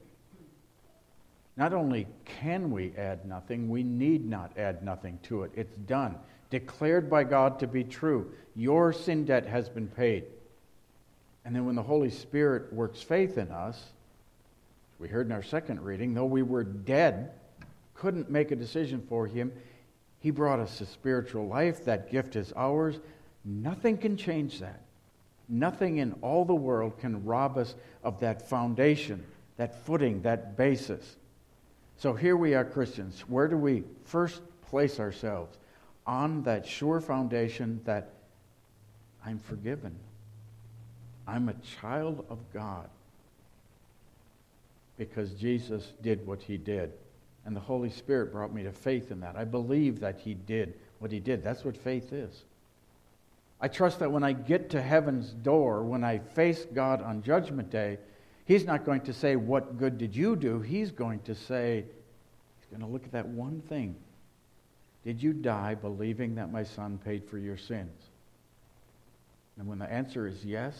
Not 1.57 1.73
only 1.73 2.07
can 2.25 2.71
we 2.71 2.93
add 2.97 3.25
nothing, 3.25 3.69
we 3.69 3.83
need 3.83 4.25
not 4.27 4.57
add 4.57 4.83
nothing 4.83 5.19
to 5.23 5.43
it. 5.43 5.51
It's 5.55 5.75
done. 5.75 6.15
Declared 6.49 7.09
by 7.09 7.23
God 7.23 7.59
to 7.59 7.67
be 7.67 7.83
true. 7.83 8.31
Your 8.55 8.93
sin 8.93 9.25
debt 9.25 9.45
has 9.45 9.69
been 9.69 9.87
paid. 9.87 10.25
And 11.45 11.55
then 11.55 11.65
when 11.65 11.75
the 11.75 11.83
Holy 11.83 12.09
Spirit 12.09 12.71
works 12.71 13.01
faith 13.01 13.37
in 13.37 13.51
us, 13.51 13.81
we 14.99 15.07
heard 15.07 15.25
in 15.25 15.31
our 15.31 15.43
second 15.43 15.81
reading, 15.81 16.13
though 16.13 16.25
we 16.25 16.43
were 16.43 16.63
dead, 16.63 17.31
couldn't 17.95 18.29
make 18.29 18.51
a 18.51 18.55
decision 18.55 19.03
for 19.09 19.27
Him, 19.27 19.51
He 20.19 20.31
brought 20.31 20.59
us 20.59 20.79
a 20.81 20.85
spiritual 20.85 21.47
life. 21.47 21.85
That 21.85 22.11
gift 22.11 22.35
is 22.35 22.53
ours. 22.55 22.99
Nothing 23.43 23.97
can 23.97 24.17
change 24.17 24.59
that. 24.59 24.81
Nothing 25.49 25.97
in 25.97 26.13
all 26.21 26.45
the 26.45 26.55
world 26.55 26.99
can 26.99 27.25
rob 27.25 27.57
us 27.57 27.75
of 28.03 28.19
that 28.19 28.47
foundation, 28.47 29.25
that 29.57 29.85
footing, 29.85 30.21
that 30.21 30.55
basis. 30.55 31.17
So 32.01 32.15
here 32.15 32.35
we 32.35 32.55
are, 32.55 32.65
Christians. 32.65 33.19
Where 33.27 33.47
do 33.47 33.55
we 33.55 33.83
first 34.05 34.41
place 34.67 34.99
ourselves? 34.99 35.59
On 36.07 36.41
that 36.41 36.65
sure 36.65 36.99
foundation 36.99 37.79
that 37.85 38.09
I'm 39.23 39.37
forgiven. 39.37 39.95
I'm 41.27 41.47
a 41.47 41.53
child 41.79 42.25
of 42.27 42.39
God 42.51 42.89
because 44.97 45.29
Jesus 45.35 45.93
did 46.01 46.25
what 46.25 46.41
he 46.41 46.57
did. 46.57 46.91
And 47.45 47.55
the 47.55 47.59
Holy 47.59 47.91
Spirit 47.91 48.31
brought 48.31 48.51
me 48.51 48.63
to 48.63 48.71
faith 48.71 49.11
in 49.11 49.19
that. 49.19 49.35
I 49.35 49.43
believe 49.43 49.99
that 49.99 50.17
he 50.17 50.33
did 50.33 50.73
what 50.97 51.11
he 51.11 51.19
did. 51.19 51.43
That's 51.43 51.63
what 51.63 51.77
faith 51.77 52.13
is. 52.13 52.45
I 53.61 53.67
trust 53.67 53.99
that 53.99 54.11
when 54.11 54.23
I 54.23 54.33
get 54.33 54.71
to 54.71 54.81
heaven's 54.81 55.33
door, 55.33 55.83
when 55.83 56.03
I 56.03 56.17
face 56.17 56.65
God 56.73 57.03
on 57.03 57.21
Judgment 57.21 57.69
Day, 57.69 57.99
he's 58.45 58.65
not 58.65 58.85
going 58.85 59.01
to 59.01 59.13
say, 59.13 59.35
What 59.35 59.77
good 59.77 59.97
did 59.97 60.15
you 60.15 60.35
do? 60.35 60.59
He's 60.59 60.91
going 60.91 61.19
to 61.21 61.35
say, 61.35 61.85
He's 62.59 62.69
going 62.69 62.81
to 62.81 62.91
look 62.91 63.05
at 63.05 63.11
that 63.13 63.27
one 63.27 63.61
thing. 63.61 63.95
Did 65.03 65.21
you 65.21 65.33
die 65.33 65.75
believing 65.75 66.35
that 66.35 66.51
my 66.51 66.63
son 66.63 66.99
paid 67.03 67.25
for 67.25 67.37
your 67.37 67.57
sins? 67.57 68.09
And 69.57 69.67
when 69.67 69.79
the 69.79 69.91
answer 69.91 70.27
is 70.27 70.45
yes, 70.45 70.79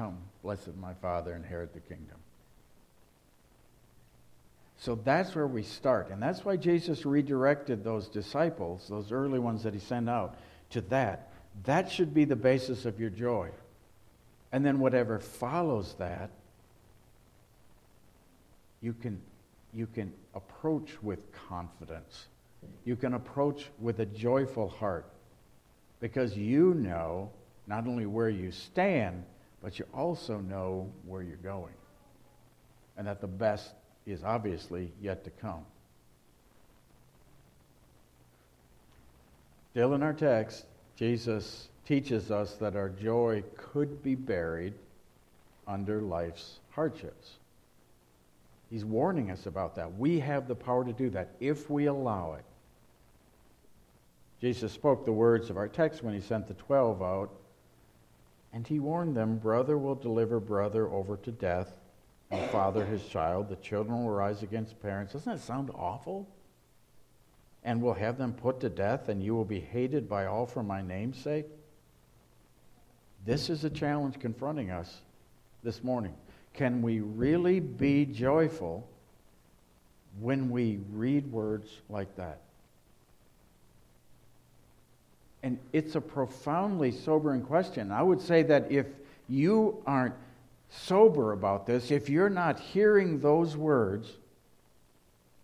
Come, 0.00 0.16
blessed 0.42 0.76
my 0.80 0.94
Father, 0.94 1.34
inherit 1.34 1.74
the 1.74 1.80
kingdom. 1.80 2.16
So 4.78 4.94
that's 4.94 5.34
where 5.34 5.46
we 5.46 5.62
start. 5.62 6.08
And 6.10 6.22
that's 6.22 6.42
why 6.42 6.56
Jesus 6.56 7.04
redirected 7.04 7.84
those 7.84 8.08
disciples, 8.08 8.86
those 8.88 9.12
early 9.12 9.38
ones 9.38 9.62
that 9.62 9.74
he 9.74 9.80
sent 9.80 10.08
out, 10.08 10.36
to 10.70 10.80
that. 10.82 11.32
That 11.64 11.90
should 11.92 12.14
be 12.14 12.24
the 12.24 12.34
basis 12.34 12.86
of 12.86 12.98
your 12.98 13.10
joy. 13.10 13.50
And 14.52 14.64
then 14.64 14.78
whatever 14.80 15.18
follows 15.18 15.94
that, 15.98 16.30
you 18.80 18.92
can, 18.92 19.20
you 19.72 19.86
can 19.86 20.12
approach 20.34 21.02
with 21.02 21.20
confidence. 21.48 22.26
You 22.84 22.96
can 22.96 23.14
approach 23.14 23.70
with 23.78 24.00
a 24.00 24.06
joyful 24.06 24.68
heart 24.68 25.06
because 26.00 26.36
you 26.36 26.74
know 26.74 27.30
not 27.66 27.86
only 27.86 28.06
where 28.06 28.28
you 28.28 28.50
stand, 28.50 29.24
but 29.62 29.78
you 29.78 29.86
also 29.94 30.38
know 30.38 30.90
where 31.06 31.22
you're 31.22 31.36
going. 31.36 31.74
And 32.96 33.06
that 33.06 33.20
the 33.20 33.26
best 33.26 33.74
is 34.06 34.24
obviously 34.24 34.92
yet 35.00 35.24
to 35.24 35.30
come. 35.30 35.64
Still 39.70 39.94
in 39.94 40.02
our 40.02 40.12
text, 40.12 40.66
Jesus 40.96 41.69
teaches 41.90 42.30
us 42.30 42.54
that 42.54 42.76
our 42.76 42.88
joy 42.88 43.42
could 43.56 44.00
be 44.00 44.14
buried 44.14 44.74
under 45.66 46.00
life's 46.00 46.60
hardships. 46.70 47.32
He's 48.70 48.84
warning 48.84 49.32
us 49.32 49.46
about 49.46 49.74
that. 49.74 49.98
We 49.98 50.20
have 50.20 50.46
the 50.46 50.54
power 50.54 50.84
to 50.84 50.92
do 50.92 51.10
that 51.10 51.30
if 51.40 51.68
we 51.68 51.86
allow 51.86 52.34
it. 52.34 52.44
Jesus 54.40 54.70
spoke 54.70 55.04
the 55.04 55.10
words 55.10 55.50
of 55.50 55.56
our 55.56 55.66
text 55.66 56.04
when 56.04 56.14
he 56.14 56.20
sent 56.20 56.46
the 56.46 56.54
twelve 56.54 57.02
out 57.02 57.32
and 58.52 58.64
he 58.64 58.78
warned 58.78 59.16
them, 59.16 59.38
Brother 59.38 59.76
will 59.76 59.96
deliver 59.96 60.38
brother 60.38 60.88
over 60.88 61.16
to 61.16 61.32
death, 61.32 61.72
and 62.30 62.48
father 62.52 62.84
his 62.84 63.04
child. 63.04 63.48
The 63.48 63.56
children 63.56 64.04
will 64.04 64.12
rise 64.12 64.44
against 64.44 64.80
parents. 64.80 65.14
Doesn't 65.14 65.32
that 65.32 65.42
sound 65.42 65.72
awful? 65.74 66.28
And 67.64 67.82
will 67.82 67.94
have 67.94 68.16
them 68.16 68.32
put 68.32 68.60
to 68.60 68.68
death, 68.68 69.08
and 69.08 69.20
you 69.20 69.34
will 69.34 69.44
be 69.44 69.58
hated 69.58 70.08
by 70.08 70.26
all 70.26 70.46
for 70.46 70.62
my 70.62 70.82
name's 70.82 71.18
sake. 71.18 71.46
This 73.24 73.50
is 73.50 73.64
a 73.64 73.70
challenge 73.70 74.18
confronting 74.18 74.70
us 74.70 75.02
this 75.62 75.84
morning. 75.84 76.14
Can 76.54 76.82
we 76.82 77.00
really 77.00 77.60
be 77.60 78.06
joyful 78.06 78.88
when 80.18 80.50
we 80.50 80.80
read 80.92 81.30
words 81.30 81.68
like 81.88 82.16
that? 82.16 82.40
And 85.42 85.58
it's 85.72 85.94
a 85.94 86.00
profoundly 86.00 86.92
sobering 86.92 87.42
question. 87.42 87.90
I 87.92 88.02
would 88.02 88.20
say 88.20 88.42
that 88.44 88.70
if 88.70 88.86
you 89.28 89.82
aren't 89.86 90.14
sober 90.68 91.32
about 91.32 91.66
this, 91.66 91.90
if 91.90 92.08
you're 92.08 92.30
not 92.30 92.58
hearing 92.58 93.20
those 93.20 93.56
words, 93.56 94.10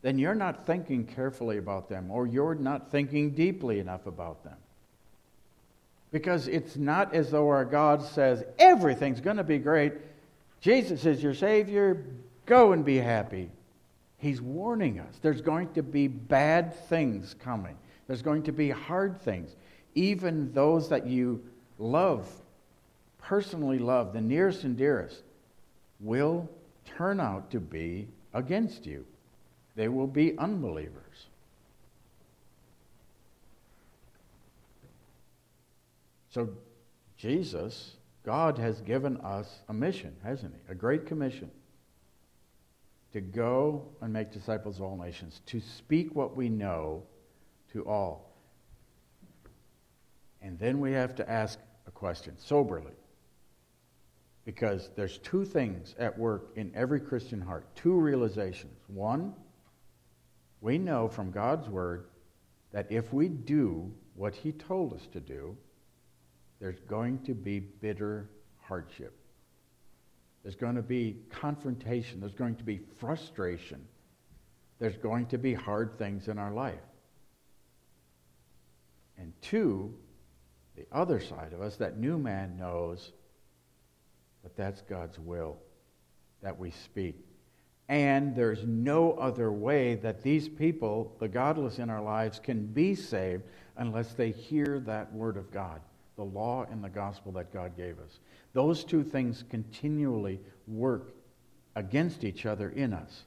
then 0.03 0.19
you're 0.19 0.35
not 0.35 0.67
thinking 0.67 1.07
carefully 1.07 1.59
about 1.59 1.89
them 1.89 2.11
or 2.11 2.27
you're 2.27 2.55
not 2.55 2.91
thinking 2.91 3.31
deeply 3.31 3.81
enough 3.81 4.07
about 4.07 4.45
them. 4.45 4.57
Because 6.13 6.49
it's 6.49 6.77
not 6.77 7.15
as 7.15 7.31
though 7.31 7.49
our 7.49 7.65
God 7.65 8.03
says, 8.03 8.45
everything's 8.59 9.21
going 9.21 9.37
to 9.37 9.45
be 9.45 9.59
great. 9.59 9.93
Jesus 10.61 11.05
is 11.05 11.23
your 11.23 11.35
Savior. 11.35 12.05
Go 12.47 12.73
and 12.73 12.85
be 12.85 12.97
happy. 12.97 13.51
He's 14.19 14.41
warning 14.41 14.99
us. 14.99 15.19
There's 15.21 15.43
going 15.43 15.73
to 15.75 15.83
be 15.83 16.09
bad 16.09 16.75
things 16.89 17.35
coming, 17.43 17.77
there's 18.07 18.23
going 18.23 18.45
to 18.45 18.53
be 18.53 18.71
hard 18.71 19.21
things. 19.21 19.55
Even 19.95 20.53
those 20.53 20.91
that 20.91 21.07
you 21.07 21.43
love, 21.79 22.29
personally 23.19 23.79
love, 23.79 24.13
the 24.13 24.21
nearest 24.21 24.65
and 24.65 24.77
dearest, 24.77 25.23
will 26.01 26.49
turn 26.85 27.19
out 27.19 27.51
to 27.51 27.61
be 27.61 28.07
against 28.35 28.85
you. 28.87 29.07
They 29.75 29.89
will 29.89 30.07
be 30.07 30.37
unbelievers. 30.39 31.06
So, 36.37 36.51
Jesus, 37.17 37.97
God 38.23 38.59
has 38.59 38.83
given 38.83 39.17
us 39.23 39.63
a 39.71 39.73
mission, 39.73 40.15
hasn't 40.23 40.53
He? 40.53 40.71
A 40.71 40.75
great 40.75 41.07
commission 41.07 41.51
to 43.15 43.23
go 43.23 43.89
and 44.03 44.13
make 44.13 44.33
disciples 44.33 44.77
of 44.77 44.83
all 44.83 44.99
nations, 44.99 45.41
to 45.47 45.63
speak 45.63 46.15
what 46.15 46.37
we 46.37 46.51
know 46.51 47.05
to 47.73 47.89
all. 47.89 48.37
And 50.43 50.59
then 50.59 50.79
we 50.79 50.93
have 50.93 51.15
to 51.15 51.31
ask 51.31 51.59
a 51.87 51.91
question 51.91 52.37
soberly. 52.37 52.93
Because 54.45 54.91
there's 54.95 55.17
two 55.17 55.47
things 55.47 55.95
at 55.99 56.19
work 56.19 56.51
in 56.55 56.71
every 56.75 57.01
Christian 57.01 57.41
heart, 57.41 57.65
two 57.75 57.99
realizations. 57.99 58.79
One, 58.89 59.33
we 60.61 60.77
know 60.77 61.09
from 61.09 61.31
God's 61.31 61.71
word 61.71 62.09
that 62.73 62.93
if 62.93 63.11
we 63.15 63.29
do 63.29 63.91
what 64.17 64.35
he 64.35 64.53
told 64.53 64.93
us 64.93 65.07
to 65.15 65.21
do, 65.21 65.57
there's 66.61 66.81
going 66.89 67.21
to 67.25 67.35
be 67.35 67.61
bitter 67.61 68.31
hardship. 68.61 69.17
There's 70.43 70.57
going 70.57 70.77
to 70.77 70.83
be 70.83 71.17
confrontation. 71.31 72.21
There's 72.21 72.35
going 72.35 72.57
to 72.57 72.65
be 72.65 72.81
frustration. 72.99 73.85
There's 74.79 74.97
going 74.97 75.27
to 75.27 75.39
be 75.39 75.55
hard 75.55 75.99
things 75.99 76.29
in 76.29 76.39
our 76.39 76.53
life. 76.53 76.75
And 79.19 79.33
two, 79.41 79.95
the 80.77 80.87
other 80.93 81.21
side 81.21 81.53
of 81.53 81.63
us, 81.63 81.77
that 81.77 81.99
new 81.99 82.19
man 82.19 82.57
knows 82.57 83.13
that 84.43 84.57
that's 84.57 84.83
God's 84.83 85.19
will 85.19 85.57
that 86.43 86.57
we 86.59 86.71
speak. 86.71 87.17
And 87.89 88.35
there's 88.35 88.65
no 88.65 89.13
other 89.13 89.53
way 89.53 89.95
that 89.97 90.23
these 90.23 90.49
people, 90.49 91.17
the 91.19 91.29
godless 91.29 91.79
in 91.79 91.89
our 91.89 92.03
lives, 92.03 92.39
can 92.39 92.67
be 92.67 92.95
saved 92.95 93.45
unless 93.77 94.13
they 94.15 94.31
hear 94.31 94.81
that 94.87 95.13
word 95.13 95.37
of 95.37 95.51
God, 95.51 95.81
the 96.17 96.25
law 96.25 96.67
and 96.71 96.83
the 96.83 96.89
gospel 96.89 97.33
that 97.33 97.53
God 97.53 97.77
gave 97.77 97.99
us. 97.99 98.21
Those 98.53 98.85
two 98.85 99.05
things 99.05 99.45
continually 99.51 100.41
work 100.67 101.15
against 101.75 102.25
each 102.25 102.47
other 102.47 102.71
in 102.71 102.93
us. 102.93 103.25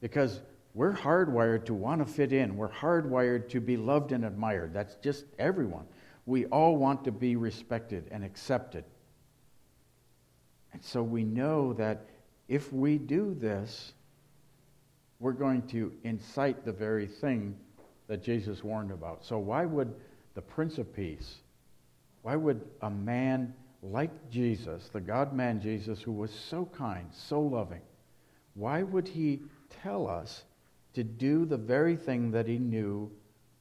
Because 0.00 0.40
we're 0.74 0.92
hardwired 0.92 1.64
to 1.66 1.74
want 1.74 2.06
to 2.06 2.12
fit 2.12 2.32
in. 2.32 2.56
We're 2.56 2.68
hardwired 2.68 3.48
to 3.50 3.60
be 3.60 3.76
loved 3.76 4.12
and 4.12 4.24
admired. 4.24 4.74
That's 4.74 4.96
just 4.96 5.24
everyone. 5.38 5.86
We 6.26 6.46
all 6.46 6.76
want 6.76 7.04
to 7.04 7.12
be 7.12 7.36
respected 7.36 8.08
and 8.10 8.24
accepted. 8.24 8.84
And 10.72 10.82
so 10.82 11.02
we 11.02 11.24
know 11.24 11.72
that 11.74 12.06
if 12.48 12.72
we 12.72 12.98
do 12.98 13.34
this, 13.34 13.92
we're 15.20 15.32
going 15.32 15.62
to 15.68 15.92
incite 16.02 16.64
the 16.64 16.72
very 16.72 17.06
thing 17.06 17.56
that 18.08 18.22
Jesus 18.22 18.62
warned 18.62 18.90
about. 18.90 19.24
So 19.24 19.38
why 19.38 19.64
would 19.64 19.94
the 20.34 20.42
Prince 20.42 20.78
of 20.78 20.92
Peace, 20.94 21.36
why 22.24 22.36
would 22.36 22.62
a 22.80 22.88
man 22.88 23.52
like 23.82 24.30
Jesus, 24.30 24.88
the 24.94 25.00
God 25.00 25.34
man 25.34 25.60
Jesus, 25.60 26.00
who 26.00 26.10
was 26.10 26.30
so 26.30 26.64
kind, 26.64 27.06
so 27.12 27.38
loving, 27.42 27.82
why 28.54 28.82
would 28.82 29.06
he 29.06 29.42
tell 29.82 30.08
us 30.08 30.42
to 30.94 31.04
do 31.04 31.44
the 31.44 31.58
very 31.58 31.96
thing 31.96 32.30
that 32.30 32.46
he 32.46 32.56
knew 32.56 33.12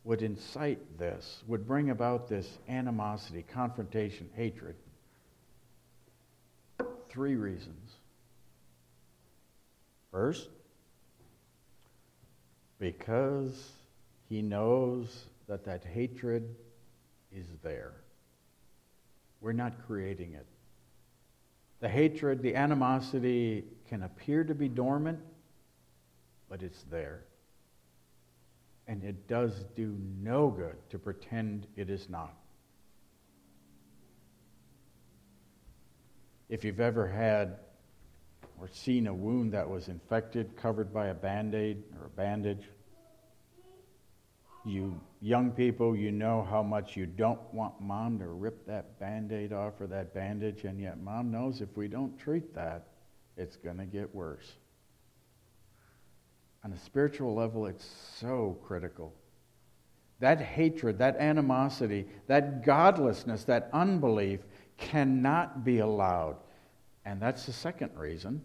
would 0.06 0.22
incite 0.22 0.98
this, 0.98 1.44
would 1.46 1.68
bring 1.68 1.90
about 1.90 2.30
this 2.30 2.58
animosity, 2.70 3.44
confrontation, 3.54 4.30
hatred? 4.34 4.76
Three 7.10 7.36
reasons. 7.36 7.92
First, 10.10 10.48
because 12.80 13.74
he 14.30 14.42
knows 14.42 15.26
that 15.50 15.66
that 15.66 15.84
hatred 15.84 16.56
is 17.30 17.48
there. 17.62 18.03
We're 19.44 19.52
not 19.52 19.86
creating 19.86 20.34
it. 20.34 20.46
The 21.82 21.90
hatred, 21.90 22.42
the 22.42 22.56
animosity 22.56 23.66
can 23.90 24.04
appear 24.04 24.46
to 24.46 24.56
be 24.56 24.70
dormant, 24.70 25.20
but 26.50 26.64
it's 26.64 26.82
there. 26.84 27.26
And 28.88 29.04
it 29.04 29.28
does 29.28 29.66
do 29.76 29.98
no 30.22 30.50
good 30.50 30.78
to 30.92 30.98
pretend 30.98 31.68
it 31.76 31.90
is 31.90 32.10
not. 32.10 32.34
If 36.48 36.64
you've 36.64 36.80
ever 36.80 37.06
had 37.06 37.60
or 38.62 38.70
seen 38.70 39.08
a 39.08 39.14
wound 39.14 39.52
that 39.52 39.70
was 39.70 39.90
infected, 39.90 40.56
covered 40.56 40.94
by 40.94 41.08
a 41.08 41.14
band 41.14 41.54
aid 41.54 41.84
or 42.00 42.06
a 42.06 42.10
bandage, 42.10 42.70
you 44.66 45.00
young 45.22 45.52
people, 45.52 45.96
you 45.96 46.12
know 46.12 46.46
how 46.50 46.64
much 46.64 46.96
you 46.96 47.06
don't 47.06 47.40
want 47.54 47.80
mom 47.82 48.20
to 48.20 48.28
rip 48.28 48.66
that 48.66 49.00
band 49.00 49.32
aid 49.32 49.54
off 49.54 49.80
or 49.80 49.88
that 49.88 50.14
bandage, 50.14 50.64
and 50.64 50.80
yet 50.80 51.02
mom 51.02 51.32
knows 51.32 51.62
if 51.62 51.76
we 51.76 51.88
don't 51.88 52.18
treat 52.18 52.54
that, 52.56 52.88
it's 53.38 53.56
going 53.56 53.78
to 53.78 53.86
get 53.86 54.14
worse. 54.14 54.54
On 56.64 56.72
a 56.72 56.78
spiritual 56.78 57.34
level, 57.34 57.66
it's 57.66 57.90
so 58.20 58.58
critical. 58.64 59.14
That 60.20 60.40
hatred, 60.40 61.00
that 61.00 61.18
animosity, 61.18 62.06
that 62.28 62.64
godlessness, 62.64 63.44
that 63.46 63.70
unbelief 63.74 64.40
cannot 64.78 65.66
be 65.66 65.80
allowed. 65.80 66.38
And 67.06 67.22
that's 67.22 67.46
the 67.46 67.52
second 67.52 67.92
reason. 67.98 68.42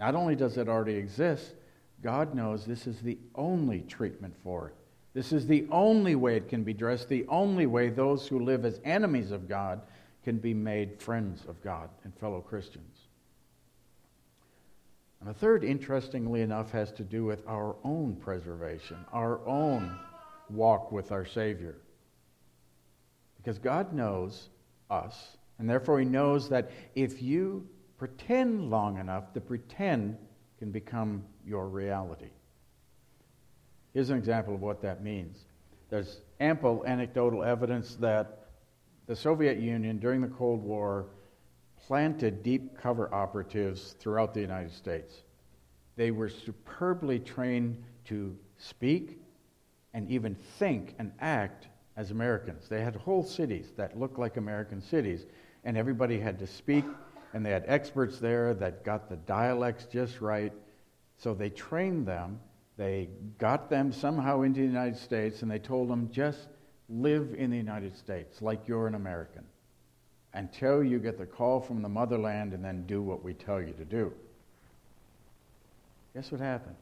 Not 0.00 0.14
only 0.14 0.34
does 0.34 0.56
it 0.56 0.68
already 0.68 0.94
exist, 0.94 1.54
God 2.02 2.34
knows 2.34 2.64
this 2.64 2.86
is 2.86 3.00
the 3.00 3.18
only 3.34 3.82
treatment 3.82 4.34
for 4.42 4.68
it. 4.68 4.74
This 5.16 5.32
is 5.32 5.46
the 5.46 5.66
only 5.70 6.14
way 6.14 6.36
it 6.36 6.46
can 6.46 6.62
be 6.62 6.74
dressed, 6.74 7.08
the 7.08 7.24
only 7.28 7.64
way 7.64 7.88
those 7.88 8.28
who 8.28 8.38
live 8.38 8.66
as 8.66 8.82
enemies 8.84 9.30
of 9.30 9.48
God 9.48 9.80
can 10.22 10.36
be 10.36 10.52
made 10.52 11.00
friends 11.00 11.42
of 11.48 11.58
God 11.62 11.88
and 12.04 12.14
fellow 12.18 12.42
Christians. 12.42 12.98
And 15.20 15.30
the 15.30 15.32
third, 15.32 15.64
interestingly 15.64 16.42
enough, 16.42 16.70
has 16.72 16.92
to 16.92 17.02
do 17.02 17.24
with 17.24 17.42
our 17.48 17.76
own 17.82 18.16
preservation, 18.16 18.98
our 19.10 19.40
own 19.48 19.98
walk 20.50 20.92
with 20.92 21.10
our 21.12 21.24
Savior. 21.24 21.76
Because 23.38 23.58
God 23.58 23.94
knows 23.94 24.50
us, 24.90 25.38
and 25.58 25.66
therefore 25.66 25.98
He 25.98 26.04
knows 26.04 26.50
that 26.50 26.70
if 26.94 27.22
you 27.22 27.66
pretend 27.96 28.68
long 28.68 28.98
enough, 28.98 29.32
the 29.32 29.40
pretend 29.40 30.18
can 30.58 30.70
become 30.70 31.24
your 31.42 31.68
reality. 31.68 32.28
Here's 33.96 34.10
an 34.10 34.18
example 34.18 34.54
of 34.54 34.60
what 34.60 34.82
that 34.82 35.02
means. 35.02 35.46
There's 35.88 36.20
ample 36.38 36.84
anecdotal 36.86 37.42
evidence 37.42 37.94
that 37.94 38.40
the 39.06 39.16
Soviet 39.16 39.56
Union 39.56 39.98
during 39.98 40.20
the 40.20 40.28
Cold 40.28 40.62
War 40.62 41.06
planted 41.86 42.42
deep 42.42 42.76
cover 42.76 43.08
operatives 43.14 43.94
throughout 43.98 44.34
the 44.34 44.40
United 44.42 44.72
States. 44.72 45.22
They 45.96 46.10
were 46.10 46.28
superbly 46.28 47.18
trained 47.18 47.82
to 48.08 48.36
speak 48.58 49.18
and 49.94 50.06
even 50.10 50.34
think 50.58 50.94
and 50.98 51.10
act 51.18 51.68
as 51.96 52.10
Americans. 52.10 52.68
They 52.68 52.82
had 52.82 52.96
whole 52.96 53.22
cities 53.22 53.72
that 53.78 53.98
looked 53.98 54.18
like 54.18 54.36
American 54.36 54.82
cities, 54.82 55.24
and 55.64 55.74
everybody 55.74 56.20
had 56.20 56.38
to 56.40 56.46
speak, 56.46 56.84
and 57.32 57.46
they 57.46 57.50
had 57.50 57.64
experts 57.66 58.18
there 58.18 58.52
that 58.52 58.84
got 58.84 59.08
the 59.08 59.16
dialects 59.16 59.86
just 59.86 60.20
right. 60.20 60.52
So 61.16 61.32
they 61.32 61.48
trained 61.48 62.06
them 62.06 62.40
they 62.76 63.08
got 63.38 63.70
them 63.70 63.92
somehow 63.92 64.42
into 64.42 64.60
the 64.60 64.66
United 64.66 64.98
States 64.98 65.42
and 65.42 65.50
they 65.50 65.58
told 65.58 65.88
them, 65.88 66.10
just 66.12 66.48
live 66.88 67.34
in 67.36 67.50
the 67.50 67.56
United 67.56 67.96
States 67.96 68.42
like 68.42 68.68
you're 68.68 68.86
an 68.86 68.94
American 68.94 69.44
until 70.34 70.84
you 70.84 70.98
get 70.98 71.18
the 71.18 71.26
call 71.26 71.60
from 71.60 71.80
the 71.80 71.88
motherland 71.88 72.52
and 72.52 72.62
then 72.64 72.84
do 72.86 73.02
what 73.02 73.24
we 73.24 73.32
tell 73.32 73.60
you 73.60 73.72
to 73.72 73.84
do. 73.84 74.12
Guess 76.14 76.30
what 76.30 76.40
happened? 76.40 76.76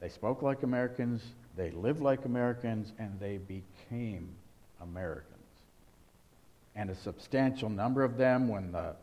They 0.00 0.08
spoke 0.08 0.42
like 0.42 0.62
Americans, 0.62 1.22
they 1.56 1.70
lived 1.70 2.00
like 2.00 2.24
Americans, 2.24 2.92
and 2.98 3.20
they 3.20 3.38
became 3.38 4.28
Americans. 4.80 5.28
And 6.74 6.90
a 6.90 6.94
substantial 6.94 7.68
number 7.68 8.02
of 8.02 8.16
them, 8.16 8.48
when 8.48 8.72
the 8.72 8.96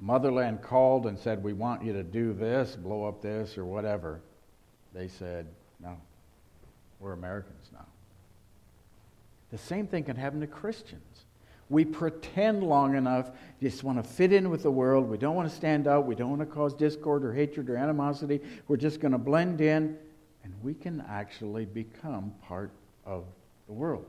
Motherland 0.00 0.62
called 0.62 1.06
and 1.06 1.18
said, 1.18 1.42
We 1.42 1.52
want 1.52 1.84
you 1.84 1.92
to 1.92 2.02
do 2.02 2.32
this, 2.32 2.76
blow 2.76 3.04
up 3.04 3.22
this, 3.22 3.56
or 3.56 3.64
whatever, 3.64 4.20
they 4.92 5.08
said, 5.08 5.46
No, 5.80 5.96
we're 7.00 7.12
Americans 7.12 7.70
now. 7.72 7.86
The 9.50 9.58
same 9.58 9.86
thing 9.86 10.04
can 10.04 10.16
happen 10.16 10.40
to 10.40 10.46
Christians. 10.46 11.24
We 11.68 11.84
pretend 11.84 12.62
long 12.62 12.94
enough, 12.94 13.30
just 13.60 13.82
want 13.82 14.02
to 14.02 14.08
fit 14.08 14.32
in 14.32 14.50
with 14.50 14.62
the 14.62 14.70
world. 14.70 15.08
We 15.08 15.18
don't 15.18 15.34
want 15.34 15.48
to 15.48 15.54
stand 15.54 15.88
out. 15.88 16.06
We 16.06 16.14
don't 16.14 16.30
want 16.30 16.40
to 16.40 16.46
cause 16.46 16.74
discord 16.74 17.24
or 17.24 17.32
hatred 17.32 17.68
or 17.68 17.76
animosity. 17.76 18.40
We're 18.68 18.76
just 18.76 19.00
going 19.00 19.12
to 19.12 19.18
blend 19.18 19.60
in, 19.60 19.98
and 20.44 20.54
we 20.62 20.74
can 20.74 21.04
actually 21.08 21.64
become 21.64 22.32
part 22.42 22.70
of 23.04 23.24
the 23.66 23.72
world. 23.72 24.06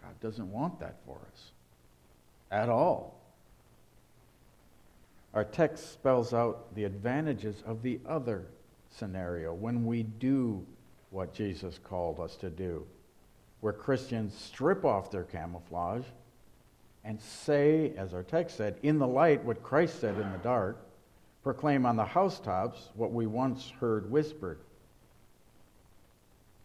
God 0.00 0.14
doesn't 0.20 0.50
want 0.50 0.78
that 0.78 0.96
for 1.04 1.18
us 1.32 1.50
at 2.52 2.68
all. 2.68 3.21
Our 5.34 5.44
text 5.44 5.92
spells 5.92 6.34
out 6.34 6.74
the 6.74 6.84
advantages 6.84 7.62
of 7.66 7.82
the 7.82 8.00
other 8.06 8.46
scenario 8.90 9.54
when 9.54 9.86
we 9.86 10.02
do 10.02 10.64
what 11.10 11.34
Jesus 11.34 11.78
called 11.82 12.20
us 12.20 12.36
to 12.36 12.50
do, 12.50 12.86
where 13.60 13.72
Christians 13.72 14.34
strip 14.34 14.84
off 14.84 15.10
their 15.10 15.24
camouflage 15.24 16.04
and 17.04 17.20
say, 17.20 17.92
as 17.96 18.14
our 18.14 18.22
text 18.22 18.56
said, 18.56 18.76
in 18.82 18.98
the 18.98 19.06
light 19.06 19.44
what 19.44 19.62
Christ 19.62 20.00
said 20.00 20.18
in 20.18 20.30
the 20.32 20.38
dark, 20.38 20.86
proclaim 21.42 21.86
on 21.86 21.96
the 21.96 22.04
housetops 22.04 22.90
what 22.94 23.12
we 23.12 23.26
once 23.26 23.72
heard 23.80 24.10
whispered. 24.10 24.60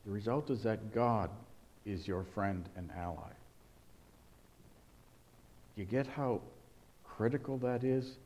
The 0.06 0.12
result 0.12 0.50
is 0.50 0.64
that 0.64 0.94
God 0.94 1.30
is 1.86 2.08
your 2.08 2.24
friend 2.24 2.68
and 2.76 2.90
ally. 2.98 3.32
You 5.76 5.86
get 5.86 6.08
how 6.08 6.42
critical 7.04 7.58
that 7.60 7.84
is? 7.84 8.18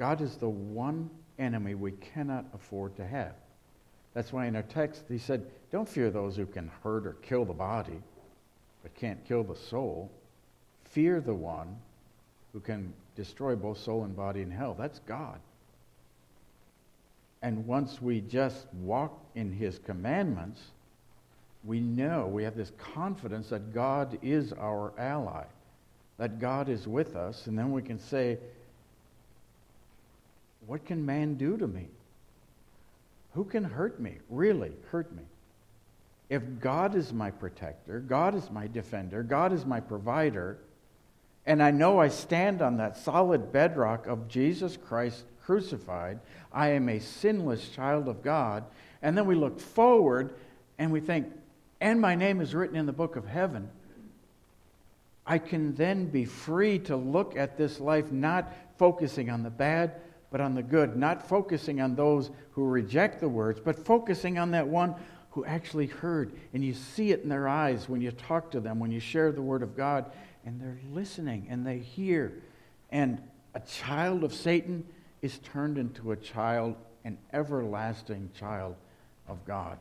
God 0.00 0.22
is 0.22 0.36
the 0.36 0.48
one 0.48 1.10
enemy 1.38 1.74
we 1.74 1.92
cannot 1.92 2.46
afford 2.54 2.96
to 2.96 3.06
have. 3.06 3.34
That's 4.14 4.32
why 4.32 4.46
in 4.46 4.56
our 4.56 4.62
text 4.62 5.04
he 5.10 5.18
said, 5.18 5.44
Don't 5.70 5.86
fear 5.86 6.10
those 6.10 6.36
who 6.36 6.46
can 6.46 6.70
hurt 6.82 7.06
or 7.06 7.18
kill 7.20 7.44
the 7.44 7.52
body, 7.52 8.00
but 8.82 8.94
can't 8.94 9.22
kill 9.26 9.44
the 9.44 9.54
soul. 9.54 10.10
Fear 10.84 11.20
the 11.20 11.34
one 11.34 11.76
who 12.54 12.60
can 12.60 12.94
destroy 13.14 13.54
both 13.54 13.78
soul 13.78 14.04
and 14.04 14.16
body 14.16 14.40
in 14.40 14.50
hell. 14.50 14.74
That's 14.74 15.00
God. 15.00 15.38
And 17.42 17.66
once 17.66 18.00
we 18.00 18.22
just 18.22 18.72
walk 18.80 19.22
in 19.34 19.52
his 19.52 19.78
commandments, 19.80 20.62
we 21.62 21.78
know, 21.78 22.26
we 22.26 22.42
have 22.44 22.56
this 22.56 22.72
confidence 22.94 23.50
that 23.50 23.74
God 23.74 24.18
is 24.22 24.54
our 24.54 24.94
ally, 24.98 25.44
that 26.16 26.38
God 26.38 26.70
is 26.70 26.88
with 26.88 27.16
us, 27.16 27.48
and 27.48 27.58
then 27.58 27.70
we 27.70 27.82
can 27.82 27.98
say, 27.98 28.38
What 30.70 30.84
can 30.84 31.04
man 31.04 31.34
do 31.34 31.56
to 31.56 31.66
me? 31.66 31.88
Who 33.32 33.42
can 33.42 33.64
hurt 33.64 33.98
me? 33.98 34.18
Really 34.28 34.70
hurt 34.92 35.12
me? 35.12 35.24
If 36.28 36.60
God 36.60 36.94
is 36.94 37.12
my 37.12 37.32
protector, 37.32 37.98
God 37.98 38.36
is 38.36 38.52
my 38.52 38.68
defender, 38.68 39.24
God 39.24 39.52
is 39.52 39.66
my 39.66 39.80
provider, 39.80 40.58
and 41.44 41.60
I 41.60 41.72
know 41.72 41.98
I 41.98 42.06
stand 42.06 42.62
on 42.62 42.76
that 42.76 42.96
solid 42.96 43.50
bedrock 43.50 44.06
of 44.06 44.28
Jesus 44.28 44.76
Christ 44.76 45.24
crucified, 45.44 46.20
I 46.52 46.68
am 46.68 46.88
a 46.88 47.00
sinless 47.00 47.68
child 47.70 48.06
of 48.06 48.22
God, 48.22 48.62
and 49.02 49.18
then 49.18 49.26
we 49.26 49.34
look 49.34 49.58
forward 49.58 50.34
and 50.78 50.92
we 50.92 51.00
think, 51.00 51.26
and 51.80 52.00
my 52.00 52.14
name 52.14 52.40
is 52.40 52.54
written 52.54 52.76
in 52.76 52.86
the 52.86 52.92
book 52.92 53.16
of 53.16 53.26
heaven. 53.26 53.68
I 55.26 55.38
can 55.38 55.74
then 55.74 56.06
be 56.06 56.26
free 56.26 56.78
to 56.78 56.94
look 56.94 57.36
at 57.36 57.58
this 57.58 57.80
life 57.80 58.12
not 58.12 58.52
focusing 58.78 59.30
on 59.30 59.42
the 59.42 59.50
bad, 59.50 59.94
but 60.30 60.40
on 60.40 60.54
the 60.54 60.62
good, 60.62 60.96
not 60.96 61.28
focusing 61.28 61.80
on 61.80 61.94
those 61.94 62.30
who 62.52 62.64
reject 62.64 63.20
the 63.20 63.28
words, 63.28 63.60
but 63.60 63.84
focusing 63.84 64.38
on 64.38 64.52
that 64.52 64.66
one 64.66 64.94
who 65.30 65.44
actually 65.44 65.86
heard. 65.86 66.32
And 66.52 66.64
you 66.64 66.74
see 66.74 67.12
it 67.12 67.22
in 67.22 67.28
their 67.28 67.48
eyes 67.48 67.88
when 67.88 68.00
you 68.00 68.10
talk 68.12 68.50
to 68.52 68.60
them, 68.60 68.78
when 68.78 68.92
you 68.92 69.00
share 69.00 69.32
the 69.32 69.42
word 69.42 69.62
of 69.62 69.76
God, 69.76 70.10
and 70.44 70.60
they're 70.60 70.80
listening 70.92 71.46
and 71.50 71.66
they 71.66 71.78
hear. 71.78 72.32
And 72.90 73.20
a 73.54 73.60
child 73.60 74.24
of 74.24 74.32
Satan 74.32 74.84
is 75.22 75.38
turned 75.38 75.78
into 75.78 76.12
a 76.12 76.16
child, 76.16 76.76
an 77.04 77.18
everlasting 77.32 78.30
child 78.38 78.76
of 79.28 79.44
God. 79.44 79.78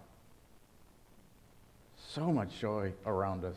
So 2.09 2.31
much 2.31 2.59
joy 2.59 2.93
around 3.05 3.45
us. 3.45 3.55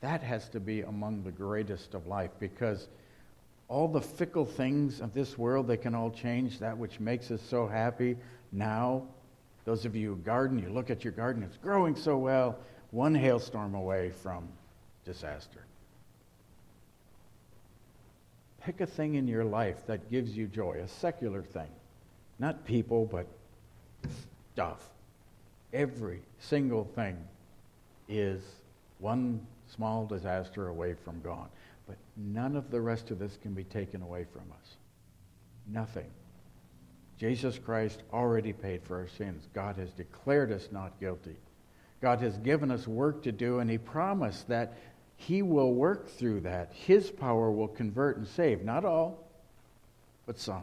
That 0.00 0.22
has 0.22 0.48
to 0.50 0.60
be 0.60 0.82
among 0.82 1.24
the 1.24 1.30
greatest 1.30 1.94
of 1.94 2.06
life 2.06 2.30
because 2.38 2.88
all 3.70 3.86
the 3.86 4.00
fickle 4.00 4.44
things 4.44 5.00
of 5.00 5.14
this 5.14 5.38
world, 5.38 5.68
they 5.68 5.76
can 5.76 5.94
all 5.94 6.10
change. 6.10 6.58
That 6.58 6.76
which 6.76 6.98
makes 6.98 7.30
us 7.30 7.40
so 7.40 7.68
happy 7.68 8.16
now. 8.50 9.04
Those 9.64 9.84
of 9.84 9.94
you 9.94 10.08
who 10.08 10.16
garden, 10.16 10.58
you 10.58 10.68
look 10.68 10.90
at 10.90 11.04
your 11.04 11.12
garden, 11.12 11.44
it's 11.44 11.56
growing 11.56 11.94
so 11.94 12.18
well, 12.18 12.58
one 12.90 13.14
hailstorm 13.14 13.76
away 13.76 14.10
from 14.10 14.48
disaster. 15.04 15.60
Pick 18.60 18.80
a 18.80 18.86
thing 18.86 19.14
in 19.14 19.28
your 19.28 19.44
life 19.44 19.86
that 19.86 20.10
gives 20.10 20.36
you 20.36 20.48
joy, 20.48 20.80
a 20.84 20.88
secular 20.88 21.42
thing. 21.42 21.68
Not 22.40 22.64
people, 22.64 23.06
but 23.06 23.26
stuff. 24.52 24.88
Every 25.72 26.22
single 26.40 26.84
thing 26.96 27.16
is 28.08 28.42
one 28.98 29.46
small 29.68 30.06
disaster 30.06 30.66
away 30.66 30.94
from 31.04 31.20
gone. 31.20 31.48
But 31.90 31.98
none 32.16 32.54
of 32.54 32.70
the 32.70 32.80
rest 32.80 33.10
of 33.10 33.18
this 33.18 33.36
can 33.42 33.52
be 33.52 33.64
taken 33.64 34.00
away 34.00 34.24
from 34.32 34.44
us. 34.52 34.76
Nothing. 35.66 36.06
Jesus 37.18 37.58
Christ 37.58 38.04
already 38.12 38.52
paid 38.52 38.84
for 38.84 38.96
our 39.00 39.08
sins. 39.08 39.48
God 39.52 39.74
has 39.74 39.90
declared 39.90 40.52
us 40.52 40.68
not 40.70 41.00
guilty. 41.00 41.34
God 42.00 42.20
has 42.20 42.38
given 42.38 42.70
us 42.70 42.86
work 42.86 43.24
to 43.24 43.32
do, 43.32 43.58
and 43.58 43.68
He 43.68 43.76
promised 43.76 44.46
that 44.46 44.78
He 45.16 45.42
will 45.42 45.74
work 45.74 46.08
through 46.08 46.42
that. 46.42 46.70
His 46.72 47.10
power 47.10 47.50
will 47.50 47.66
convert 47.66 48.18
and 48.18 48.28
save. 48.28 48.62
Not 48.62 48.84
all, 48.84 49.28
but 50.26 50.38
some. 50.38 50.62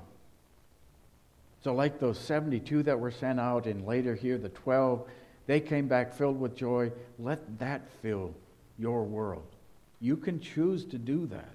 So, 1.62 1.74
like 1.74 2.00
those 2.00 2.18
72 2.18 2.84
that 2.84 2.98
were 2.98 3.12
sent 3.12 3.38
out, 3.38 3.66
and 3.66 3.86
later 3.86 4.16
here, 4.16 4.38
the 4.38 4.48
12, 4.48 5.06
they 5.46 5.60
came 5.60 5.90
back 5.90 6.14
filled 6.14 6.40
with 6.40 6.56
joy. 6.56 6.94
Let 7.20 7.60
that 7.60 7.82
fill 8.02 8.34
your 8.78 9.04
world. 9.04 9.57
You 10.00 10.18
can 10.18 10.40
choose 10.40 10.86
to 10.86 10.98
do 10.98 11.28
that. 11.28 11.54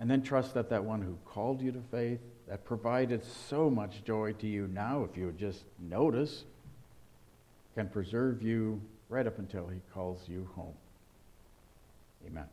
And 0.00 0.10
then 0.10 0.22
trust 0.22 0.54
that 0.54 0.70
that 0.70 0.84
one 0.84 1.00
who 1.00 1.16
called 1.24 1.60
you 1.60 1.70
to 1.72 1.80
faith, 1.90 2.20
that 2.48 2.64
provided 2.64 3.22
so 3.24 3.70
much 3.70 4.02
joy 4.04 4.32
to 4.34 4.46
you 4.46 4.66
now, 4.66 5.06
if 5.08 5.16
you 5.16 5.26
would 5.26 5.38
just 5.38 5.64
notice, 5.78 6.44
can 7.74 7.88
preserve 7.88 8.42
you 8.42 8.80
right 9.08 9.26
up 9.26 9.38
until 9.38 9.68
he 9.68 9.80
calls 9.94 10.28
you 10.28 10.48
home. 10.54 10.74
Amen. 12.26 12.46